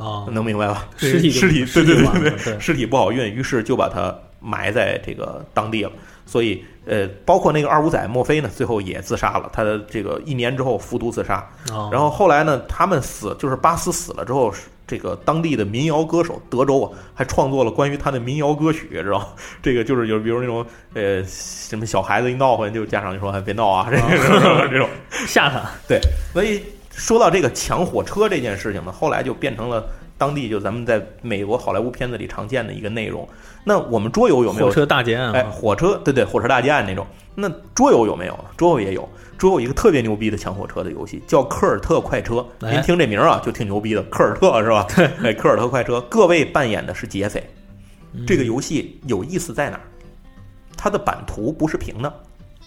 [0.00, 0.86] 啊，能明白吧？
[0.96, 5.90] 尸体尸体，对对对尸体不好运，于是就把他埋在这个当地了。
[6.26, 9.48] 所以呃，包括那个二五仔墨菲呢，最后也自杀了。
[9.50, 11.36] 他的这个一年之后服毒自杀。
[11.72, 14.52] 啊，然后后来呢，他们死就是巴斯死了之后，
[14.88, 19.26] 这个当地的民谣歌手德州啊，还创作了关于他的民谣歌曲，知道吗？
[19.62, 24.88] 这个就是有比如那种呃什么小孩子一闹混，就家长就说哎别闹啊，这个这种。
[25.26, 26.00] 吓他，对，
[26.32, 29.86] 所以说到这个抢火车这件事情呢，后来就变成了
[30.18, 33.26] 当地就咱们在美国好莱坞片子里常见的一个内容。
[33.64, 37.06] 那我们桌游有没有火车大劫案哎，啊，火车，对对，火车大劫案那种。
[37.34, 38.38] 那桌游有没有？
[38.56, 39.08] 桌游也有，
[39.38, 42.44] 桌游一个特别牛逼的抢火车的游戏，叫科尔特快车。
[42.60, 44.86] 哎您听这名儿啊，就挺牛逼的，科尔特是吧？
[45.22, 47.42] 对，科尔特快车，各位扮演的是劫匪。
[48.12, 49.82] 嗯这个游戏有意思在哪儿？
[50.76, 52.12] 它的版图不是平的，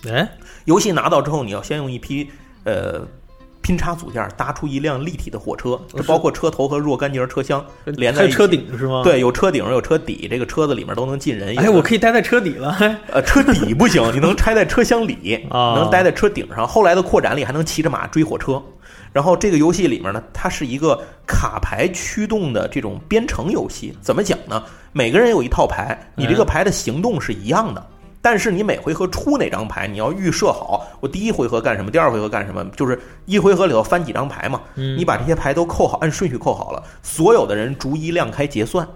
[0.07, 0.29] 哎，
[0.65, 2.29] 游戏拿到之后，你要先用一批
[2.63, 3.01] 呃
[3.61, 8.33] 拼插组件搭出一辆立体的火车，这包括车头和若干节车厢连在一起。
[8.33, 11.57] 车顶是吗？，对，有车顶，有车底，这个车子里面都能进人。
[11.59, 16.67] 哎，我可以待在车底了，哎呃，车底不行，你能拆在车厢里， 啊能待在车顶上。
[16.67, 18.61] 后来的扩展里还能骑着马追火车。
[19.13, 20.97] 然后这个游戏里面呢，它是一个
[21.27, 23.93] 卡牌驱动的这种编程游戏。
[24.01, 24.63] 怎么讲呢？
[24.93, 27.85] 每个人有一套牌，你这个牌的行动是一样的。
[28.21, 34.61] 但是你每回合出哪张牌，你要预设好，我第一回合干什么，第二回合干什么，就是一回合里头翻几张牌嘛。
[34.75, 38.87] 嗯你把这些牌都扣好，按顺序扣好了，所有的人逐一亮开结算。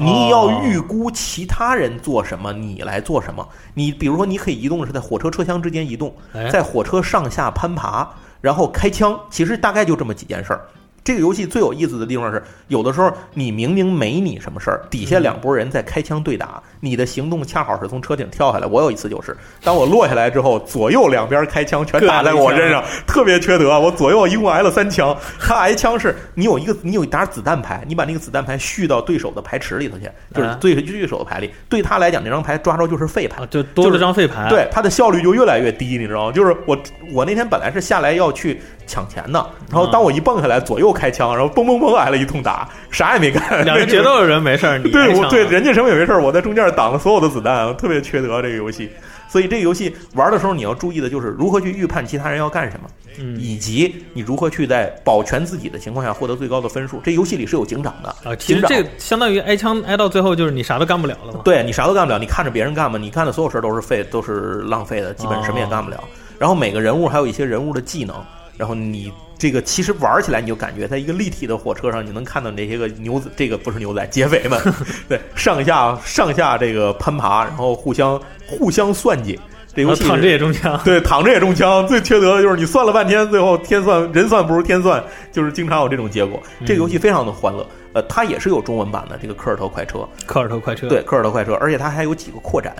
[0.00, 3.46] 你要预估其他人做什么，你来做什么。
[3.74, 8.08] 你比如说，你可以移动的是在火车车厢之间移动，哎在火车上下攀爬，
[8.40, 9.18] 然后开枪。
[9.28, 10.60] 其实大概就这么几件事儿。
[11.04, 18.66] 这个游戏最有意思的地方是，有的时候你明明没你什么事儿，底下两拨人在开枪对打，你的行动恰好是从车顶跳下来。
[18.66, 23.78] 我有一次就是，当我落下来之后，左右两边开枪全打在我身上，特别缺德。
[23.80, 25.16] 我左右一共挨了三枪。
[25.38, 30.04] 他挨枪是你有一个你有一沓子弹牌，你把那个子弹牌续到对手的牌池里头去，
[30.34, 31.50] 就是啊对对手的牌里。
[31.68, 33.46] 对他来讲，那张牌抓着就是废牌啊，。
[33.50, 36.32] 就多了张废牌，，对他的效率就越来越低，你知道吗？
[36.32, 36.78] 就是我
[37.12, 43.64] 我那天本来是下来要去抢钱的，然后当我一蹦下来，左右开枪，然后嘣嘣嘣挨了一通打，啥也没干。
[43.64, 48.90] 两个 决斗的人没事儿， 你对我对人家什么也没事儿，我在中间挡了所有的子弹，特别缺德这个游戏。
[49.30, 52.88] 所以这个游戏玩的时候，你要注意的就是如何去预判其他人要干什么，
[53.18, 56.98] 嗯以及你如何去在保全自己的情况下获得最高的分数。
[57.04, 61.40] 这游戏里是有警长的啊，其实这个相当于挨枪挨到最后，就是你啥都干不了了嘛。
[61.44, 66.02] 对你啥都干不了，你看着别人干嘛，你干的所有事儿都是废，都是浪费的，基本什么也干不了。
[66.38, 68.16] 然后每个人物还有一些人物的技能，
[68.58, 74.60] 然后你这个其实玩起来你就感觉在一个立体的火车上，你能看到那些个牛仔，这个不是牛仔，劫匪们，
[75.08, 79.38] 对，上下上下这个攀爬，然后互相互相算计。
[79.74, 81.86] 这游戏躺着也中枪， 对，躺着也中枪。
[81.86, 86.42] 最缺德的就是你算了半天，最后天算人算不如天算，就是经常有这种结果。
[86.66, 90.08] 这个游戏非常的欢乐，呃，它也是有中文版的这个科尔特快车。
[90.26, 92.74] 科尔特快车，对，科尔特快车，而且它还有几个扩展，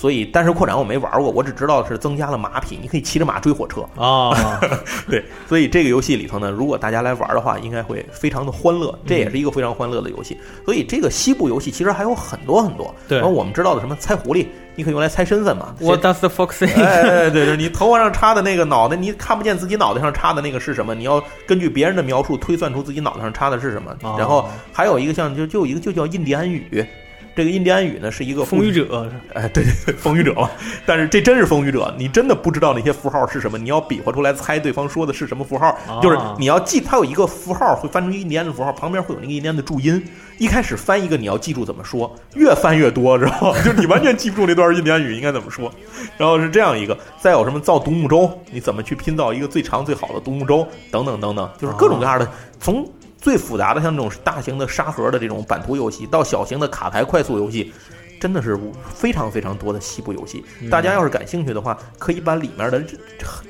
[0.00, 3.82] 所以但是扩展我没玩过，我只知道是增加了马匹，你可以骑着马追火车。
[3.96, 4.34] 哦，
[5.06, 10.38] 对，所以这个游戏里头呢，如果大家来玩的话，应该会非常的欢乐，这也是一个非常欢乐的游戏。
[10.64, 12.94] 所以这个西部游戏其实还有很多很多。
[13.06, 15.74] 对然后我们知道的什么猜狐狸，你可以用来猜身份嘛。
[15.80, 16.72] What does the fox say？
[16.82, 20.94] 哎，对对对，你头发上插的那个脑袋，你看不见自己脑袋上插的那个是什么？
[20.94, 23.94] 你要根据别人的描述推算出自己脑袋上插的是什么。
[24.02, 26.86] 哦然后还有一个像就就一个就叫印第安语，
[27.34, 30.50] 这个印第安语呢是一个风雨者，哎，对对对，风雨者嘛。
[30.84, 35.68] 但是这真是风雨者，你真的不知道那些符号是什么，你要比划出来猜对方说的是什么符号。
[35.86, 40.02] 啊就是你要记，它有一个符号会翻成印第安的符号，旁边会有那个印第安的注音。
[40.38, 43.52] 一开始翻一个，你要记住怎么说，越翻越多，知道吗？
[43.62, 45.70] 就是你完全记不住那段印第安语应该怎么说。
[46.16, 52.26] 然后是这样一个，再有什么造独木舟，你怎么去拼造一个最长最好的独木舟，等等等等，就是各种各样的，
[52.58, 52.86] 从
[53.20, 57.72] 最复杂的像这种大型的沙盒的这种版图游戏，到小型的卡牌快速游戏，
[58.20, 58.58] 真的是
[58.94, 60.44] 非常非常多的西部游戏。
[60.70, 62.82] 大家要是感兴趣的话，可以把里面的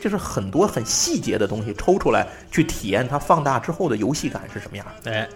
[0.01, 4.87] 就是很多很细节的东西抽出来，去体验它放大之后的游戏感是什么样。
[5.05, 5.29] 哎。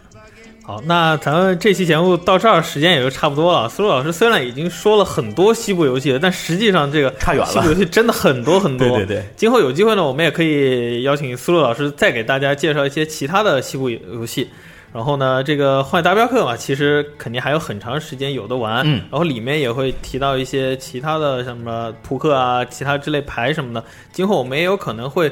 [0.67, 3.69] 好，那咱们这期节目到这儿时间也就差不多了。
[3.69, 8.89] 苏路老师虽然已经说了很多西部游戏了，但实际上这个差远了西部游戏真的很多很多。
[8.89, 14.49] 对对对，今后有机会呢，我们也可以邀请苏路老师再给大家介绍一些其他的西部游戏。
[14.91, 18.81] 然后呢，这个《荒野大镖客》嘛，其实肯定还有很长时间有的玩。
[18.87, 23.85] 嗯然后里面也会提到一些其他的，像什么扑克啊、其他之类牌什么的。
[24.13, 25.31] 今后我们也有可能会，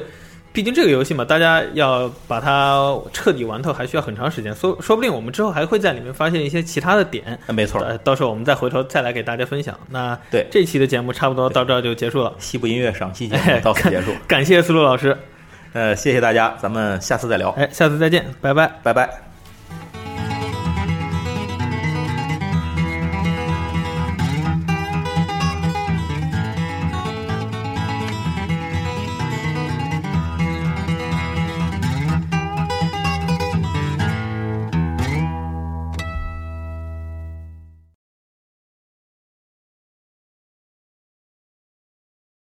[0.53, 4.55] 毕竟这个游戏嘛，大家要把它彻底玩透，还需要很长时间。
[4.55, 7.37] 说说不定我们之后还会在里面发现一些其他的点。
[7.47, 9.75] 哎没错，呃，到时候我们再回头再来给大家分享。
[9.89, 12.31] 那对这期的节目差不多到这儿就结束了。
[12.37, 14.11] 西部音乐赏析节目到此结束。
[14.27, 15.17] 感谢思路老师，
[15.73, 18.71] 呃，谢谢大家，咱们下次再聊，哎，下次再见，拜拜。
[18.83, 19.32] 拜拜。